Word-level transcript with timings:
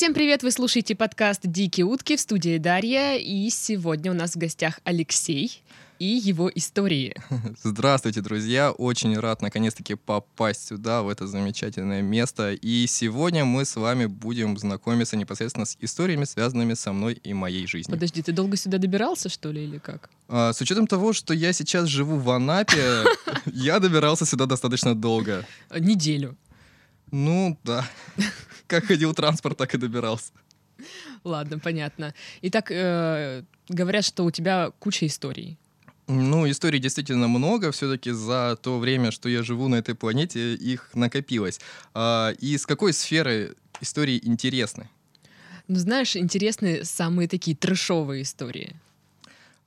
Всем 0.00 0.14
привет! 0.14 0.42
Вы 0.42 0.50
слушаете 0.50 0.96
подкаст 0.96 1.42
«Дикие 1.44 1.84
утки» 1.84 2.16
в 2.16 2.20
студии 2.22 2.56
Дарья. 2.56 3.18
И 3.18 3.50
сегодня 3.50 4.10
у 4.10 4.14
нас 4.14 4.32
в 4.32 4.38
гостях 4.38 4.80
Алексей 4.84 5.62
и 5.98 6.06
его 6.06 6.50
истории. 6.54 7.14
Здравствуйте, 7.62 8.22
друзья! 8.22 8.70
Очень 8.70 9.18
рад 9.18 9.42
наконец-таки 9.42 9.96
попасть 9.96 10.66
сюда, 10.66 11.02
в 11.02 11.10
это 11.10 11.26
замечательное 11.26 12.00
место. 12.00 12.54
И 12.54 12.86
сегодня 12.86 13.44
мы 13.44 13.66
с 13.66 13.76
вами 13.76 14.06
будем 14.06 14.56
знакомиться 14.56 15.18
непосредственно 15.18 15.66
с 15.66 15.76
историями, 15.82 16.24
связанными 16.24 16.72
со 16.72 16.94
мной 16.94 17.20
и 17.22 17.34
моей 17.34 17.66
жизнью. 17.66 17.94
Подожди, 17.94 18.22
ты 18.22 18.32
долго 18.32 18.56
сюда 18.56 18.78
добирался, 18.78 19.28
что 19.28 19.52
ли, 19.52 19.64
или 19.64 19.76
как? 19.76 20.08
А, 20.28 20.54
с 20.54 20.62
учетом 20.62 20.86
того, 20.86 21.12
что 21.12 21.34
я 21.34 21.52
сейчас 21.52 21.88
живу 21.88 22.16
в 22.16 22.30
Анапе, 22.30 23.04
я 23.44 23.78
добирался 23.78 24.24
сюда 24.24 24.46
достаточно 24.46 24.94
долго. 24.94 25.44
Неделю. 25.78 26.38
Ну, 27.10 27.58
да. 27.64 27.88
Как 28.66 28.84
ходил 28.84 29.14
транспорт, 29.14 29.58
так 29.58 29.74
и 29.74 29.78
добирался. 29.78 30.32
Ладно, 31.24 31.58
понятно. 31.58 32.14
Итак, 32.42 32.70
э, 32.70 33.42
говорят, 33.68 34.04
что 34.04 34.24
у 34.24 34.30
тебя 34.30 34.70
куча 34.78 35.06
историй. 35.06 35.58
Ну, 36.06 36.50
историй 36.50 36.80
действительно 36.80 37.28
много. 37.28 37.70
Все-таки 37.70 38.10
за 38.10 38.56
то 38.60 38.78
время, 38.78 39.10
что 39.10 39.28
я 39.28 39.42
живу 39.42 39.68
на 39.68 39.76
этой 39.76 39.94
планете, 39.94 40.54
их 40.54 40.90
накопилось. 40.94 41.60
А, 41.94 42.32
и 42.40 42.56
с 42.56 42.66
какой 42.66 42.92
сферы 42.92 43.54
истории 43.80 44.20
интересны? 44.22 44.88
Ну, 45.68 45.76
знаешь, 45.76 46.16
интересны 46.16 46.84
самые 46.84 47.28
такие 47.28 47.56
трэшовые 47.56 48.22
истории. 48.22 48.74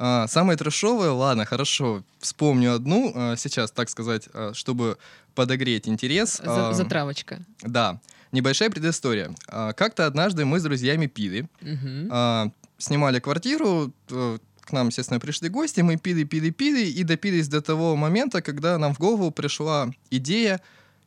А, 0.06 0.28
самые 0.28 0.58
трэшовые, 0.58 1.12
ладно, 1.12 1.46
хорошо, 1.46 2.04
вспомню 2.20 2.74
одну 2.76 3.14
а, 3.16 3.36
сейчас, 3.38 3.72
так 3.72 3.90
сказать, 3.90 4.28
а, 4.34 4.52
чтобы 4.54 4.98
подогреть 5.34 5.88
интерес. 5.88 6.42
За- 6.44 6.70
А, 6.70 6.74
затравочка. 6.74 7.40
Да, 7.62 8.02
небольшая 8.34 8.70
предыстория. 8.70 9.34
А, 9.48 9.72
Как-то 9.72 10.06
однажды 10.06 10.44
мы 10.44 10.60
с 10.60 10.64
друзьями 10.64 11.06
пили, 11.08 11.48
Мгм. 11.62 12.10
а, 12.12 12.50
снимали 12.78 13.20
квартиру, 13.20 13.94
э, 14.10 14.38
к 14.60 14.72
нам, 14.74 14.88
естественно, 14.88 15.22
пришли 15.22 15.48
гости, 15.48 15.80
мы 15.80 15.96
пили, 15.96 16.26
пили, 16.26 16.50
пили 16.50 16.86
и 16.86 17.04
допились 17.04 17.48
до 17.48 17.62
того 17.62 17.96
момента, 17.96 18.42
когда 18.42 18.78
нам 18.78 18.94
в 18.94 19.00
голову 19.00 19.32
пришла 19.32 19.90
идея 20.12 20.60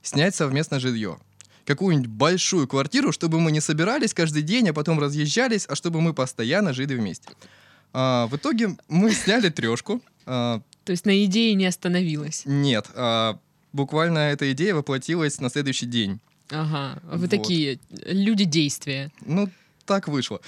снять 0.02 0.34
совместно 0.34 0.80
жилье. 0.80 1.18
Какую-нибудь 1.66 2.08
большую 2.08 2.66
квартиру, 2.66 3.12
чтобы 3.12 3.40
мы 3.40 3.52
не 3.52 3.60
собирались 3.60 4.14
каждый 4.14 4.40
день, 4.42 4.70
а 4.70 4.72
потом 4.72 4.98
разъезжались, 5.00 5.66
а 5.68 5.74
чтобы 5.74 6.00
мы 6.00 6.14
постоянно 6.14 6.72
жили 6.72 6.94
вместе. 6.94 7.28
А, 7.98 8.26
в 8.26 8.36
итоге 8.36 8.76
мы 8.88 9.10
сняли 9.12 9.48
трешку. 9.48 10.02
А, 10.26 10.60
То 10.84 10.92
есть 10.92 11.06
на 11.06 11.24
идее 11.24 11.54
не 11.54 11.64
остановилась. 11.66 12.42
нет, 12.44 12.86
а, 12.94 13.38
буквально 13.72 14.18
эта 14.18 14.52
идея 14.52 14.74
воплотилась 14.74 15.40
на 15.40 15.48
следующий 15.48 15.86
день. 15.86 16.20
Ага. 16.50 17.00
Вы 17.04 17.18
Вот. 17.18 17.30
такие 17.30 17.78
люди 18.06 18.44
действия. 18.44 19.10
Ну, 19.24 19.48
так 19.86 20.08
вышло. 20.08 20.40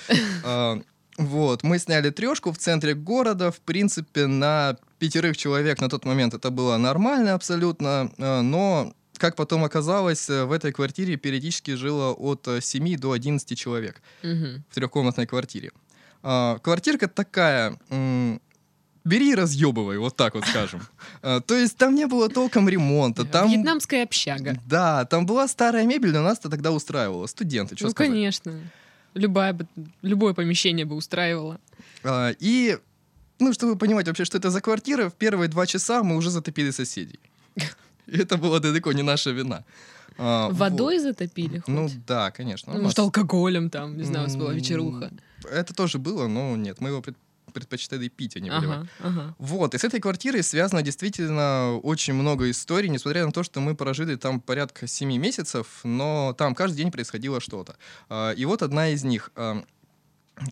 А, 0.44 0.78
Вот, 1.16 1.64
мы 1.64 1.78
сняли 1.80 2.10
трешку 2.10 2.52
в 2.52 2.58
центре 2.58 2.94
города. 2.94 3.50
В 3.50 3.60
принципе, 3.60 4.26
на 4.26 4.76
пятерых 5.00 5.36
человек 5.36 5.80
на 5.80 5.88
тот 5.88 6.04
момент 6.04 6.34
это 6.34 6.50
было 6.50 6.76
нормально 6.76 7.34
абсолютно. 7.34 8.12
а, 8.18 8.42
Но, 8.42 8.92
как 9.16 9.34
потом 9.36 9.64
оказалось, 9.64 10.28
в 10.28 10.52
этой 10.52 10.70
квартире 10.72 11.16
периодически 11.16 11.74
жило 11.76 12.12
от 12.12 12.46
э, 12.46 12.60
7 12.60 12.96
до 12.98 13.10
11 13.12 13.58
человек 13.58 14.00
Мгм. 14.22 14.62
в 14.70 14.74
трехкомнатной 14.74 15.26
квартире. 15.26 15.70
А, 16.30 16.58
Квартирка 16.58 17.08
такая... 17.08 17.78
м, 17.88 18.38
Бери 19.04 19.32
и 19.32 19.34
разъебывай, 19.34 19.96
вот 19.96 20.14
так 20.16 20.34
вот 20.34 20.44
скажем. 20.44 20.82
А, 21.22 21.40
То 21.40 21.54
есть 21.56 21.78
там 21.78 21.94
не 21.94 22.06
было 22.06 22.28
толком 22.28 22.68
ремонта. 22.68 23.24
Там... 23.24 23.48
Вьетнамская 23.50 24.02
общага. 24.02 24.60
Да, 24.66 25.06
там 25.06 25.24
была 25.24 25.48
старая 25.48 25.86
мебель, 25.86 26.12
но 26.12 26.22
нас-то 26.22 26.50
тогда 26.50 26.70
устраивало. 26.70 27.26
Студенты, 27.26 27.76
что 27.76 27.86
ну, 27.86 27.90
сказать. 27.92 28.10
конечно. 28.12 28.52
Бы- 29.14 29.66
любое 30.02 30.34
помещение 30.34 30.84
бы 30.84 30.96
устраивало. 30.96 31.58
А, 32.04 32.32
И, 32.40 32.76
ну, 33.38 33.54
чтобы 33.54 33.76
понимать 33.76 34.06
вообще, 34.06 34.26
что 34.26 34.36
это 34.36 34.50
за 34.50 34.60
квартира, 34.60 35.08
в 35.08 35.14
первые 35.14 35.48
два 35.48 35.66
часа 35.66 36.02
мы 36.02 36.16
уже 36.16 36.30
затопили 36.30 36.70
соседей. 36.72 37.20
Это 38.06 38.36
была 38.36 38.58
далеко 38.60 38.92
не 38.92 39.02
наша 39.02 39.30
вина. 39.30 39.64
А, 40.18 40.50
Водой 40.50 40.98
затопили 40.98 41.56
вот. 41.56 41.64
хоть? 41.64 41.74
Ну 41.74 42.02
да, 42.06 42.30
конечно. 42.30 42.74
Ну, 42.74 42.82
может, 42.82 42.98
нас- 42.98 43.04
алкоголем 43.04 43.70
там, 43.70 43.96
не 43.96 44.04
знаю, 44.04 44.24
у 44.24 44.28
вас 44.28 44.36
была 44.36 44.52
вечеруха. 44.52 45.10
Это 45.44 45.74
тоже 45.74 45.98
было, 45.98 46.26
но 46.28 46.56
нет, 46.56 46.80
мы 46.80 46.88
его 46.90 47.00
пред- 47.02 47.16
предпочитали 47.52 48.08
пить, 48.08 48.36
а 48.36 48.40
не 48.40 48.50
выливать. 48.50 48.78
Ага, 48.78 48.88
ага. 49.00 49.34
Вот, 49.38 49.74
и 49.74 49.78
с 49.78 49.84
этой 49.84 50.00
квартирой 50.00 50.42
связано 50.42 50.82
действительно 50.82 51.76
очень 51.82 52.14
много 52.14 52.50
историй, 52.50 52.88
несмотря 52.90 53.24
на 53.26 53.32
то, 53.32 53.42
что 53.42 53.60
мы 53.60 53.74
прожили 53.74 54.16
там 54.16 54.40
порядка 54.40 54.86
7 54.86 55.16
месяцев, 55.16 55.80
но 55.84 56.34
там 56.36 56.54
каждый 56.54 56.76
день 56.76 56.90
происходило 56.90 57.40
что-то. 57.40 57.76
А, 58.08 58.32
И 58.32 58.44
вот 58.44 58.62
одна 58.62 58.88
из 58.90 59.02
них. 59.04 59.30
А, 59.36 59.62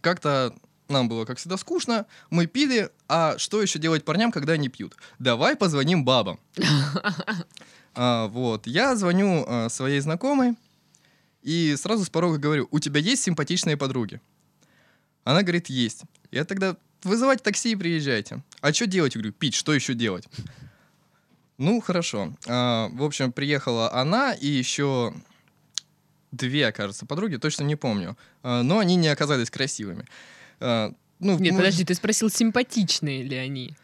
Как-то 0.00 0.54
нам 0.88 1.08
было, 1.08 1.24
как 1.24 1.38
всегда, 1.38 1.56
скучно, 1.56 2.06
мы 2.30 2.46
пили, 2.46 2.90
а 3.08 3.36
что 3.38 3.60
еще 3.60 3.78
делать 3.80 4.04
парням, 4.04 4.30
когда 4.32 4.52
они 4.54 4.68
пьют? 4.68 4.96
Давай 5.18 5.56
позвоним 5.56 6.04
бабам. 6.04 6.38
А, 7.94 8.28
Вот, 8.28 8.66
я 8.66 8.94
звоню 8.96 9.46
своей 9.70 10.00
знакомой 10.00 10.54
и 11.42 11.74
сразу 11.76 12.04
с 12.04 12.10
порога 12.10 12.38
говорю, 12.38 12.68
у 12.70 12.78
тебя 12.78 13.00
есть 13.00 13.22
симпатичные 13.22 13.76
подруги? 13.76 14.20
Она 15.26 15.42
говорит, 15.42 15.68
есть. 15.68 16.02
Я 16.30 16.44
тогда, 16.44 16.76
вызывайте 17.02 17.42
такси 17.42 17.72
и 17.72 17.76
приезжайте. 17.76 18.44
А 18.60 18.72
что 18.72 18.86
делать? 18.86 19.16
Я 19.16 19.20
говорю, 19.20 19.32
пить, 19.34 19.54
что 19.54 19.74
еще 19.74 19.92
делать? 19.94 20.24
Ну, 21.58 21.80
хорошо. 21.80 22.32
А, 22.46 22.88
в 22.92 23.02
общем, 23.02 23.32
приехала 23.32 23.92
она 23.92 24.34
и 24.34 24.46
еще 24.46 25.12
две, 26.30 26.70
кажется, 26.70 27.06
подруги, 27.06 27.36
точно 27.36 27.64
не 27.64 27.74
помню. 27.74 28.16
А, 28.44 28.62
но 28.62 28.78
они 28.78 28.94
не 28.94 29.08
оказались 29.08 29.50
красивыми. 29.50 30.04
А, 30.60 30.92
ну, 31.18 31.36
Нет, 31.38 31.52
мы- 31.54 31.58
подожди, 31.58 31.84
ты 31.84 31.94
спросил, 31.94 32.30
симпатичные 32.30 33.24
ли 33.24 33.36
они? 33.36 33.74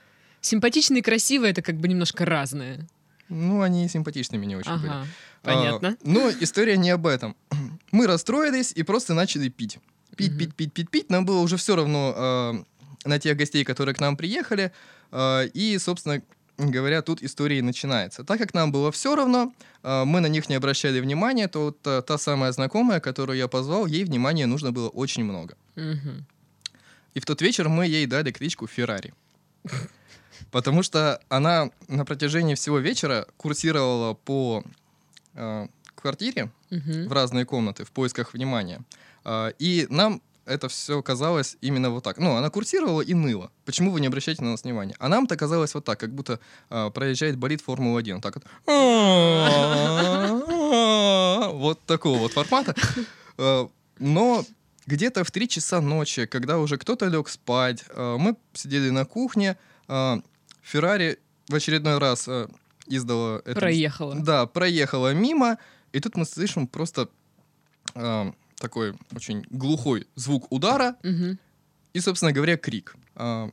Симпатичные 0.42 1.00
и 1.00 1.02
красивые— 1.02 1.50
это 1.52 1.62
как 1.62 1.76
бы 1.76 1.88
немножко 1.88 2.25
разное. 2.25 2.86
Ну, 3.28 3.62
они 3.62 3.88
симпатичными 3.88 4.47
не 4.47 4.54
очень 4.54 4.76
были. 4.76 4.86
Ага, 4.91 5.06
А, 5.42 5.47
понятно. 5.47 5.97
но 6.04 6.31
история 6.31 6.76
не 6.76 6.91
об 6.91 7.06
этом. 7.06 7.34
Мы 7.91 8.06
расстроились 8.06 8.72
и 8.72 8.84
просто 8.84 9.14
начали 9.14 9.48
пить. 9.48 9.78
Пить, 10.16 10.36
пить, 10.38 10.54
пить, 10.54 10.72
пить, 10.72 10.90
пить. 10.90 11.10
Нам 11.10 11.24
было 11.24 11.40
уже 11.40 11.56
все 11.56 11.76
равно 11.76 12.14
а, 12.16 12.64
на 13.04 13.18
тех 13.18 13.36
гостей, 13.36 13.64
которые 13.64 13.94
к 13.94 14.00
нам 14.00 14.16
приехали. 14.16 14.72
А, 15.10 15.42
и, 15.44 15.78
собственно 15.78 16.22
говоря, 16.58 17.02
тут 17.02 17.22
история 17.22 17.58
и 17.58 17.62
начинается. 17.62 18.24
Так 18.24 18.38
как 18.38 18.54
нам 18.54 18.72
было 18.72 18.92
все 18.92 19.14
равно, 19.14 19.52
а, 19.82 20.04
мы 20.04 20.20
на 20.20 20.26
них 20.26 20.48
не 20.48 20.54
обращали 20.54 21.00
внимания, 21.00 21.48
то 21.48 21.66
вот 21.66 21.78
а, 21.86 22.02
та 22.02 22.18
самая 22.18 22.52
знакомая, 22.52 23.00
которую 23.00 23.38
я 23.38 23.48
позвал, 23.48 23.86
ей 23.86 24.04
внимания 24.04 24.46
нужно 24.46 24.72
было 24.72 24.88
очень 24.88 25.24
много. 25.24 25.56
И 27.14 27.20
в 27.20 27.26
тот 27.26 27.42
вечер 27.42 27.68
мы 27.68 27.86
ей 27.86 28.06
дали 28.06 28.30
кличку 28.30 28.66
Феррари. 28.66 29.12
Потому 30.50 30.82
что 30.82 31.20
она 31.28 31.70
на 31.88 32.04
протяжении 32.04 32.54
всего 32.54 32.78
вечера 32.78 33.26
курсировала 33.36 34.14
по 34.14 34.64
э, 35.34 35.66
квартире 35.94 36.50
в 36.70 37.12
разные 37.12 37.44
комнаты 37.44 37.84
в 37.84 37.90
поисках 37.90 38.32
внимания. 38.34 38.80
А, 39.24 39.48
и 39.58 39.86
нам 39.90 40.20
это 40.44 40.68
все 40.68 41.00
казалось 41.02 41.56
именно 41.60 41.90
вот 41.90 42.02
так. 42.02 42.18
Ну, 42.18 42.34
она 42.34 42.50
курсировала 42.50 43.00
и 43.00 43.14
ныла. 43.14 43.52
Почему 43.64 43.92
вы 43.92 44.00
не 44.00 44.08
обращаете 44.08 44.42
на 44.42 44.50
нас 44.50 44.64
внимания? 44.64 44.96
А 44.98 45.08
нам-то 45.08 45.36
казалось 45.36 45.72
вот 45.74 45.84
так, 45.84 46.00
как 46.00 46.12
будто 46.12 46.40
а, 46.68 46.90
проезжает 46.90 47.36
болит 47.36 47.62
Формула-1. 47.66 48.20
Так 48.20 48.34
вот. 48.36 48.44
Вот 51.54 51.80
такого 51.86 52.18
вот 52.18 52.32
формата. 52.32 52.74
А, 53.38 53.68
Но 53.98 54.44
где-то 54.86 55.22
в 55.22 55.30
3 55.30 55.48
часа 55.48 55.80
ночи, 55.80 56.26
когда 56.26 56.58
уже 56.58 56.76
кто-то 56.76 57.06
лег 57.06 57.28
спать, 57.28 57.84
мы 57.96 58.36
сидели 58.52 58.90
на 58.90 59.04
кухне, 59.04 59.56
Феррари 59.86 61.18
в 61.48 61.54
очередной 61.54 61.98
раз 61.98 62.28
издала... 62.88 63.38
Проехала. 63.40 64.16
да, 64.16 64.46
проехала 64.46 65.14
мимо, 65.14 65.58
и 65.92 66.00
тут 66.00 66.16
мы 66.16 66.25
слышим 66.25 66.66
просто 66.66 67.08
такой 68.62 68.94
очень 69.14 69.44
глухой 69.50 70.06
звук 70.14 70.50
удара 70.50 70.97
и, 71.93 72.00
собственно 72.00 72.32
говоря, 72.32 72.56
крик. 72.56 72.97
А, 73.14 73.50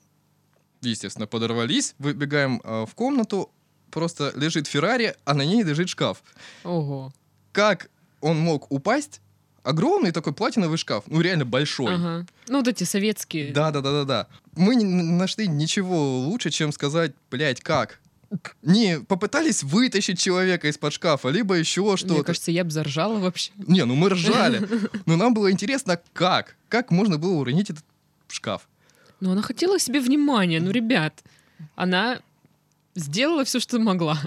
естественно, 0.81 1.27
подорвались, 1.27 1.95
выбегаем 1.97 2.61
а, 2.63 2.85
в 2.85 2.95
комнату, 2.95 3.51
просто 3.91 4.31
лежит 4.35 4.67
Феррари, 4.67 5.15
а 5.25 5.33
на 5.33 5.41
ней 5.41 5.63
лежит 5.63 5.89
шкаф. 5.89 6.23
Ого. 6.63 7.11
Как 7.51 7.89
он 8.21 8.39
мог 8.39 8.71
упасть? 8.71 9.19
Огромный 9.63 10.11
такой 10.11 10.31
платиновый 10.33 10.77
шкаф, 10.77 11.03
ну 11.07 11.19
реально 11.19 11.43
большой. 11.43 11.93
Ага. 11.93 12.25
Ну, 12.47 12.59
вот 12.59 12.67
эти 12.69 12.85
советские. 12.85 13.51
Да, 13.51 13.71
да, 13.71 13.81
да, 13.81 13.91
да, 13.91 14.03
да. 14.05 14.27
Мы 14.55 14.75
не 14.75 14.85
нашли 14.85 15.47
ничего 15.47 16.19
лучше, 16.19 16.49
чем 16.49 16.71
сказать, 16.71 17.11
блядь, 17.29 17.59
как? 17.59 17.99
Не 18.61 18.99
попытались 18.99 19.63
вытащить 19.63 20.19
человека 20.19 20.67
из-под 20.67 20.93
шкафа, 20.93 21.29
либо 21.29 21.55
еще 21.55 21.81
Мне 21.81 21.97
что-то. 21.97 22.23
кажется, 22.23 22.51
я 22.51 22.63
бы 22.63 22.71
заржала 22.71 23.17
вообще. 23.19 23.51
Не, 23.57 23.85
ну 23.85 23.95
мы 23.95 24.09
ржали. 24.09 24.67
Но 25.05 25.15
нам 25.15 25.33
было 25.33 25.51
интересно, 25.51 25.99
как? 26.13 26.55
Как 26.67 26.91
можно 26.91 27.17
было 27.17 27.33
уронить 27.33 27.69
этот 27.69 27.83
шкаф? 28.27 28.67
Но 29.19 29.31
она 29.31 29.41
хотела 29.41 29.79
себе 29.79 29.99
внимания. 29.99 30.59
Ну, 30.59 30.71
ребят, 30.71 31.23
она 31.75 32.19
сделала 32.95 33.43
все, 33.43 33.59
что 33.59 33.79
могла. 33.79 34.19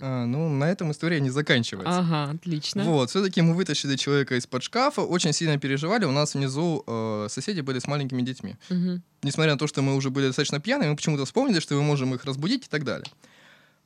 А, 0.00 0.26
ну, 0.26 0.48
на 0.48 0.64
этом 0.64 0.90
история 0.90 1.20
не 1.20 1.30
заканчивается. 1.30 1.98
Ага, 2.00 2.32
отлично. 2.32 2.84
Вот, 2.84 3.10
все-таки 3.10 3.40
мы 3.42 3.54
вытащили 3.54 3.96
человека 3.96 4.36
из-под 4.36 4.62
шкафа, 4.62 5.02
очень 5.02 5.32
сильно 5.32 5.58
переживали. 5.58 6.04
У 6.04 6.10
нас 6.10 6.34
внизу 6.34 6.82
э, 6.86 7.28
соседи 7.30 7.60
были 7.60 7.78
с 7.78 7.86
маленькими 7.86 8.22
детьми. 8.22 8.56
Мгм. 8.70 9.02
Несмотря 9.22 9.52
на 9.52 9.58
то, 9.58 9.66
что 9.66 9.82
мы 9.82 9.94
уже 9.94 10.10
были 10.10 10.26
достаточно 10.26 10.60
пьяные, 10.60 10.90
мы 10.90 10.96
почему-то 10.96 11.24
вспомнили, 11.24 11.60
что 11.60 11.74
мы 11.76 11.82
можем 11.82 12.14
их 12.14 12.24
разбудить 12.24 12.66
и 12.66 12.68
так 12.68 12.84
далее. 12.84 13.06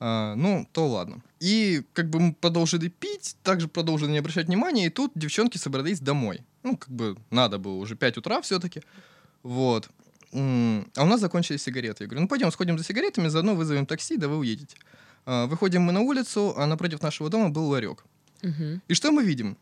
А, 0.01 0.35
ну, 0.37 0.69
то 0.73 0.87
ладно. 0.87 1.23
И 1.41 1.83
как 1.93 2.09
бы 2.09 2.21
мы 2.21 2.33
продолжили 2.33 2.89
пить, 2.89 3.37
также 3.43 3.69
продолжили 3.69 4.11
не 4.11 4.19
обращать 4.19 4.47
внимания, 4.47 4.87
и 4.87 4.91
тут 4.91 5.13
девчонки 5.15 5.59
собрались 5.59 6.01
домой. 6.01 6.41
Ну, 6.63 6.77
как 6.77 6.91
бы 6.91 7.17
надо 7.31 7.59
было, 7.59 7.75
уже 7.75 7.97
5 7.97 8.19
утра 8.19 8.41
все-таки. 8.41 8.83
Вот. 9.43 9.89
А 10.33 11.03
у 11.03 11.07
нас 11.07 11.21
закончились 11.21 11.63
сигареты. 11.63 12.05
Я 12.05 12.09
говорю, 12.09 12.23
ну 12.23 12.29
пойдем 12.29 12.53
сходим 12.53 12.79
за 12.79 12.85
сигаретами, 12.85 13.29
заодно 13.29 13.55
вызовем 13.55 13.87
такси, 13.87 14.17
да 14.17 14.29
вы 14.29 14.39
уедете. 14.39 14.77
А, 15.27 15.47
Выходим 15.47 15.83
мы 15.83 15.93
на 15.93 16.01
улицу, 16.01 16.55
а 16.57 16.67
напротив 16.67 17.03
нашего 17.03 17.31
дома 17.31 17.49
был 17.51 17.69
ларек. 17.69 18.05
Мгм. 18.43 18.83
И 18.87 18.95
что 18.95 19.11
мы 19.11 19.25
видим? 19.25 19.57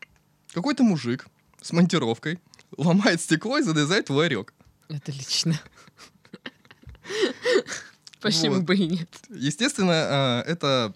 Какой-то 0.53 0.83
мужик 0.83 1.27
с 1.61 1.71
монтировкой 1.71 2.39
ломает 2.77 3.21
стекло 3.21 3.57
и 3.57 3.63
залезает 3.63 4.09
в 4.09 4.13
ларек. 4.13 4.53
Это 4.89 5.11
лично. 5.11 5.59
Почему 8.21 8.55
Вот. 8.55 8.63
бы 8.63 8.75
и 8.75 8.87
нет? 8.87 9.09
Естественно, 9.29 9.93
а, 9.93 10.41
это 10.43 10.93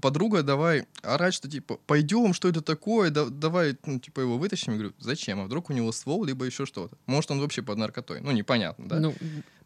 подруга 0.00 0.42
давай 0.42 0.86
орать, 1.02 1.34
что 1.34 1.48
типа 1.50 1.78
пойдем, 1.86 2.32
что 2.32 2.48
это 2.48 2.62
такое, 2.62 3.10
да- 3.10 3.26
давай, 3.26 3.76
ну, 3.84 3.98
типа 3.98 4.20
его 4.20 4.38
вытащим. 4.38 4.72
Я 4.72 4.78
говорю, 4.78 4.94
зачем? 4.98 5.40
А 5.40 5.44
вдруг 5.44 5.70
у 5.70 5.72
него 5.74 5.92
ствол, 5.92 6.24
либо 6.24 6.44
еще 6.46 6.64
что-то. 6.66 6.96
Может, 7.06 7.30
он 7.30 7.40
вообще 7.40 7.62
под 7.62 7.76
наркотой. 7.78 8.20
Ну, 8.20 8.30
непонятно, 8.32 8.88
да? 8.88 9.00
Ну, 9.00 9.14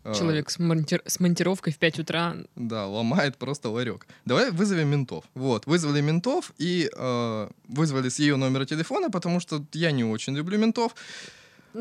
А, 0.05 0.15
человек 0.15 0.49
с, 0.49 0.59
монтир- 0.59 1.03
с 1.07 1.21
монтировкой 1.21 1.73
в 1.73 1.79
5 1.79 1.99
утра. 1.99 2.37
Да, 2.57 2.87
ломает 2.87 3.37
просто 3.37 3.69
ларек. 3.69 4.07
Давай 4.25 4.51
вызовем 4.51 4.89
ментов. 4.89 5.25
Вот, 5.35 5.67
вызвали 5.67 6.01
ментов 6.01 6.53
и 6.57 6.89
э, 6.97 7.51
вызвали 7.69 8.09
с 8.09 8.19
ее 8.19 8.37
номера 8.37 8.65
телефона, 8.65 9.11
потому 9.11 9.39
что 9.41 9.65
я 9.73 9.91
не 9.91 10.05
очень 10.05 10.35
люблю 10.37 10.57
ментов. 10.59 10.95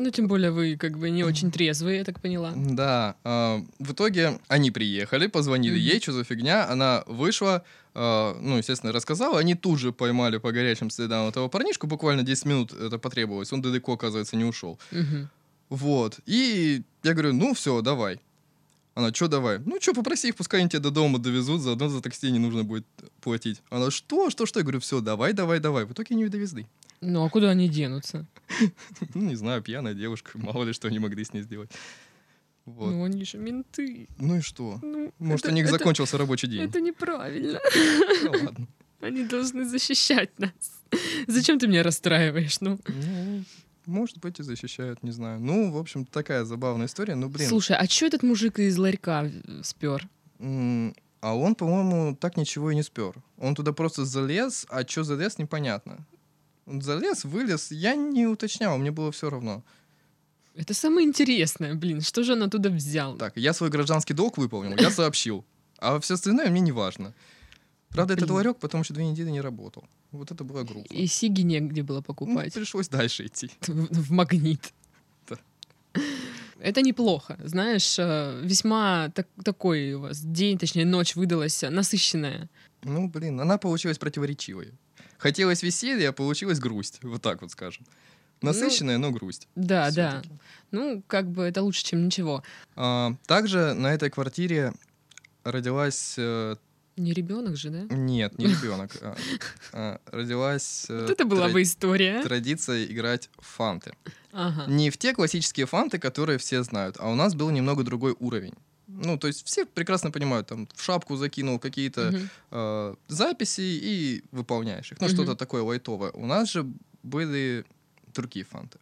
Ну, 0.00 0.10
тем 0.10 0.28
более 0.28 0.52
вы 0.52 0.76
как 0.76 0.96
бы 0.96 1.10
не 1.10 1.24
очень 1.24 1.50
трезвые, 1.50 1.98
я 1.98 2.04
так 2.04 2.20
поняла. 2.20 2.52
Да, 2.54 3.16
э, 3.24 3.62
в 3.80 3.92
итоге 3.92 4.38
они 4.46 4.70
приехали, 4.70 5.26
позвонили 5.26 5.76
ей, 5.76 6.00
что 6.00 6.12
за 6.12 6.22
фигня, 6.22 6.68
она 6.70 7.02
вышла, 7.06 7.64
э, 7.94 8.34
ну, 8.40 8.58
естественно, 8.58 8.92
рассказала, 8.92 9.40
они 9.40 9.56
тут 9.56 9.80
же 9.80 9.92
поймали 9.92 10.38
по 10.38 10.52
горячим 10.52 10.90
следам 10.90 11.26
этого 11.26 11.48
парнишку, 11.48 11.88
буквально 11.88 12.22
10 12.22 12.44
минут 12.46 12.72
это 12.72 12.98
потребовалось, 12.98 13.52
он 13.52 13.60
далеко, 13.60 13.94
оказывается, 13.94 14.36
не 14.36 14.44
ушел. 14.44 14.78
Вот, 15.68 16.20
и 16.26 16.82
я 17.02 17.12
говорю, 17.12 17.34
ну, 17.34 17.52
все, 17.54 17.82
давай. 17.82 18.20
Она, 18.98 19.14
что 19.14 19.28
давай? 19.28 19.60
Ну, 19.60 19.80
что, 19.80 19.94
попроси 19.94 20.28
их, 20.28 20.34
пускай 20.34 20.58
они 20.58 20.68
тебя 20.68 20.80
до 20.80 20.90
дома 20.90 21.20
довезут, 21.20 21.60
заодно 21.60 21.88
за 21.88 22.00
такси 22.00 22.32
не 22.32 22.40
нужно 22.40 22.64
будет 22.64 22.84
платить. 23.20 23.62
Она, 23.70 23.92
что, 23.92 24.28
что, 24.28 24.44
что? 24.44 24.58
Я 24.58 24.64
говорю, 24.64 24.80
все, 24.80 25.00
давай, 25.00 25.32
давай, 25.32 25.60
давай. 25.60 25.84
В 25.84 25.92
итоге 25.92 26.08
они 26.16 26.24
ее 26.24 26.28
довезли. 26.30 26.66
Ну, 27.00 27.24
а 27.24 27.30
куда 27.30 27.50
они 27.50 27.68
денутся? 27.68 28.26
Ну, 29.14 29.22
не 29.22 29.36
знаю, 29.36 29.62
пьяная 29.62 29.94
девушка, 29.94 30.32
мало 30.38 30.64
ли 30.64 30.72
что 30.72 30.88
они 30.88 30.98
могли 30.98 31.22
с 31.24 31.32
ней 31.32 31.42
сделать. 31.42 31.70
Вот. 32.64 32.90
Ну, 32.90 33.04
они 33.04 33.24
же 33.24 33.38
менты. 33.38 34.08
Ну 34.18 34.38
и 34.38 34.40
что? 34.40 34.80
Ну, 34.82 35.12
Может, 35.20 35.44
это- 35.46 35.52
у 35.52 35.54
них 35.54 35.66
это- 35.66 35.78
закончился 35.78 36.18
рабочий 36.18 36.48
день. 36.48 36.62
Это 36.62 36.80
неправильно. 36.80 37.60
Ну, 38.24 38.30
ладно. 38.32 38.66
Они 39.00 39.24
должны 39.24 39.64
защищать 39.68 40.36
нас. 40.40 40.52
Зачем 41.28 41.60
ты 41.60 41.68
меня 41.68 41.84
расстраиваешь? 41.84 42.60
Ну, 42.60 42.80
Ну, 42.88 43.44
может 43.88 44.18
быть, 44.18 44.38
и 44.38 44.42
защищают, 44.42 45.02
не 45.02 45.10
знаю. 45.10 45.40
Ну, 45.40 45.72
в 45.72 45.78
общем, 45.78 46.04
такая 46.04 46.44
забавная 46.44 46.86
история. 46.86 47.14
Ну, 47.14 47.28
блин. 47.28 47.48
слушай, 47.48 47.76
а 47.76 47.86
что 47.86 48.06
этот 48.06 48.22
мужик 48.22 48.58
из 48.58 48.78
ларька 48.78 49.24
э, 49.24 49.62
спер? 49.62 50.08
А 51.20 51.34
он, 51.34 51.54
по-моему, 51.54 52.14
так 52.14 52.36
ничего 52.36 52.70
и 52.70 52.76
не 52.76 52.82
спер. 52.82 53.14
Он 53.38 53.54
туда 53.54 53.72
просто 53.72 54.04
залез, 54.04 54.66
а 54.68 54.86
что 54.86 55.02
залез, 55.02 55.38
непонятно. 55.38 56.06
Он 56.66 56.80
залез, 56.82 57.24
вылез, 57.24 57.72
я 57.72 57.96
не 57.96 58.26
уточнял, 58.26 58.78
мне 58.78 58.90
было 58.90 59.10
все 59.10 59.30
равно. 59.30 59.64
Это 60.54 60.74
самое 60.74 61.06
интересное, 61.06 61.74
блин, 61.74 62.00
что 62.00 62.22
же 62.22 62.32
он 62.32 62.42
оттуда 62.42 62.68
взял? 62.68 63.16
Так, 63.16 63.36
я 63.36 63.52
свой 63.52 63.70
гражданский 63.70 64.14
долг 64.14 64.38
выполнил, 64.38 64.76
я 64.76 64.90
сообщил. 64.90 65.44
А 65.78 65.98
все 66.00 66.14
остальное 66.14 66.50
мне 66.50 66.60
не 66.60 66.72
важно. 66.72 67.14
Правда, 67.88 68.14
этот 68.14 68.30
ларек 68.30 68.58
потом 68.58 68.82
еще 68.82 68.92
две 68.92 69.06
недели 69.06 69.30
не 69.30 69.40
работал. 69.40 69.84
Вот 70.12 70.30
это 70.30 70.42
было 70.44 70.62
грустно. 70.64 70.94
И 70.94 71.06
сиги 71.06 71.42
негде 71.42 71.82
было 71.82 71.98
Ну, 71.98 72.02
покупать. 72.02 72.54
пришлось 72.54 72.88
дальше 72.88 73.26
идти. 73.26 73.50
в, 73.66 74.10
магнит. 74.12 74.72
Это 76.60 76.82
неплохо. 76.82 77.38
Знаешь, 77.44 77.96
э, 78.00 78.40
весьма 78.42 79.10
так- 79.14 79.28
такой 79.44 79.92
у 79.92 80.00
вас 80.00 80.20
день, 80.20 80.58
точнее, 80.58 80.84
ночь 80.86 81.14
выдалась 81.14 81.62
насыщенная. 81.62 82.48
Ну, 82.82 83.08
блин, 83.08 83.40
она 83.40 83.58
получилась 83.58 83.98
противоречивой. 83.98 84.72
Хотелось 85.18 85.62
веселья, 85.62 86.08
а 86.08 86.12
получилась 86.12 86.58
грусть. 86.58 86.98
Вот 87.02 87.22
так 87.22 87.42
вот 87.42 87.52
скажем. 87.52 87.86
Насыщенная, 88.42 88.98
но 88.98 89.10
грусть. 89.12 89.46
Да, 89.54 89.90
да. 89.92 90.22
Ну, 90.72 91.02
как 91.06 91.30
бы 91.30 91.44
это 91.44 91.62
лучше, 91.62 91.84
чем 91.84 92.04
ничего. 92.06 92.42
А, 92.76 93.12
также 93.26 93.74
на 93.74 93.92
этой 93.94 94.10
квартире 94.10 94.72
родилась... 95.44 96.14
э, 96.18 96.56
Не 96.98 97.12
ребенок 97.12 97.56
же, 97.56 97.70
да? 97.70 97.94
нет, 97.94 98.38
не 98.38 98.46
ребенок. 98.54 98.90
а, 99.02 99.16
а, 99.72 100.00
родилась 100.12 100.86
э, 100.88 101.00
Вот 101.02 101.10
это 101.10 101.24
была 101.24 101.48
бы 101.48 101.62
история. 101.62 102.22
традиция 102.22 102.84
играть 102.84 103.30
в 103.38 103.46
фанты. 103.46 103.92
Ага. 104.32 104.66
Не 104.70 104.90
в 104.90 104.96
те 104.98 105.14
классические 105.14 105.66
фанты, 105.66 105.98
которые 105.98 106.38
все 106.38 106.62
знают, 106.62 106.96
а 106.98 107.08
у 107.10 107.14
нас 107.14 107.34
был 107.34 107.50
немного 107.50 107.82
другой 107.84 108.14
уровень. 108.18 108.54
Ну, 108.88 109.16
то 109.18 109.26
есть 109.28 109.46
все 109.46 109.64
прекрасно 109.66 110.10
понимают, 110.10 110.46
там, 110.48 110.66
в 110.74 110.82
шапку 110.82 111.16
закинул 111.16 111.58
какие-то 111.58 112.10
Мгм. 112.10 112.28
э, 112.50 112.94
записи 113.08 113.60
и 113.60 114.24
выполняешь 114.32 114.92
их. 114.92 115.00
Ну, 115.00 115.06
Мгм. 115.06 115.14
что-то 115.14 115.36
такое 115.36 115.62
лайтовое. 115.62 116.10
У 116.12 116.26
нас 116.26 116.50
же 116.50 116.66
были 117.02 117.64
другие 118.14 118.44
фанты. 118.44 118.78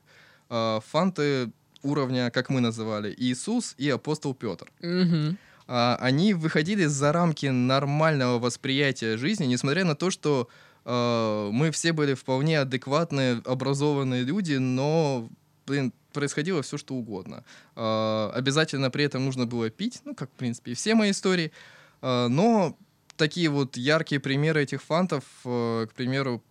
Э, 0.49 0.81
фанты 0.87 1.51
уровня, 1.83 2.31
как 2.31 2.51
мы 2.51 2.61
называли, 2.61 3.15
Иисус 3.19 3.75
и 3.79 3.91
апостол 3.91 4.35
Петр. 4.35 4.71
Мгм. 4.81 5.37
А, 5.69 5.97
они 6.01 6.35
выходили 6.35 6.85
за 6.85 7.13
рамки 7.13 7.47
нормального 7.47 8.39
восприятия 8.39 9.17
жизни, 9.17 9.47
несмотря 9.47 9.85
на 9.85 9.97
то, 9.97 10.11
что 10.11 10.49
э, 10.85 11.51
мы 11.53 11.71
все 11.73 11.93
были 11.93 12.15
вполне 12.15 12.61
адекватные, 12.61 13.43
образованные 13.45 14.23
люди, 14.23 14.55
но, 14.55 15.29
блин, 15.67 15.93
происходило 16.13 16.63
все 16.63 16.79
что 16.79 16.95
угодно. 16.95 17.45
Э, 17.75 18.31
обязательно 18.35 18.91
при 18.91 19.05
этом 19.05 19.25
нужно 19.25 19.47
было 19.47 19.71
пить, 19.71 20.01
ну, 20.05 20.15
как, 20.15 20.31
в 20.31 20.35
принципе, 20.35 20.73
и 20.73 20.75
все 20.75 20.95
мои 20.95 21.11
истории. 21.11 21.53
Но 22.03 22.77
такие 23.17 23.49
вот 23.49 23.79
яркие 23.79 24.21
примеры 24.21 24.63
этих 24.63 24.83
фантов, 24.83 25.25
к 25.43 25.89
примеру, 25.97 26.45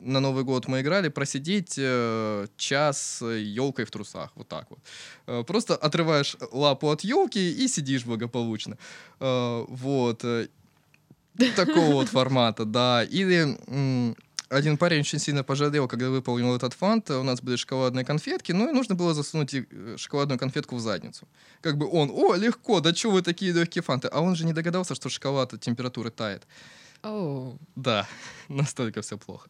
на 0.00 0.20
Новый 0.20 0.44
год 0.44 0.68
мы 0.68 0.80
играли, 0.80 1.08
просидеть 1.08 1.74
э, 1.78 2.46
час 2.56 3.22
елкой 3.22 3.84
в 3.84 3.90
трусах, 3.90 4.30
вот 4.34 4.48
так 4.48 4.66
вот. 4.70 4.78
Э, 5.26 5.44
просто 5.44 5.74
отрываешь 5.74 6.36
лапу 6.52 6.90
от 6.90 7.02
елки 7.02 7.64
и 7.64 7.68
сидишь 7.68 8.04
благополучно. 8.04 8.76
Э, 9.20 9.64
вот. 9.68 10.24
э, 10.24 10.48
Такого 11.56 11.92
вот 11.92 12.08
формата, 12.08 12.64
да. 12.64 13.04
Или 13.04 13.56
один 14.48 14.78
парень 14.78 15.00
очень 15.00 15.18
сильно 15.18 15.44
пожалел, 15.44 15.86
когда 15.88 16.08
выполнил 16.08 16.54
этот 16.56 16.72
фант. 16.74 17.10
У 17.10 17.22
нас 17.22 17.40
были 17.42 17.56
шоколадные 17.56 18.04
конфетки, 18.04 18.52
ну 18.52 18.68
и 18.68 18.72
нужно 18.72 18.94
было 18.94 19.14
засунуть 19.14 19.54
э, 19.54 19.96
шоколадную 19.96 20.38
конфетку 20.38 20.76
в 20.76 20.80
задницу. 20.80 21.28
Как 21.60 21.76
бы 21.76 21.86
он, 21.86 22.10
о, 22.10 22.34
легко, 22.34 22.80
да 22.80 22.94
что 22.94 23.10
вы 23.10 23.22
такие 23.22 23.52
легкие 23.52 23.82
фанты? 23.82 24.08
А 24.08 24.20
он 24.20 24.36
же 24.36 24.46
не 24.46 24.52
догадался, 24.52 24.94
что 24.94 25.08
шоколад 25.08 25.52
от 25.52 25.60
температуры 25.60 26.10
тает. 26.10 26.46
Оу. 27.02 27.58
Да, 27.76 28.06
настолько 28.48 29.02
все 29.02 29.18
плохо. 29.18 29.48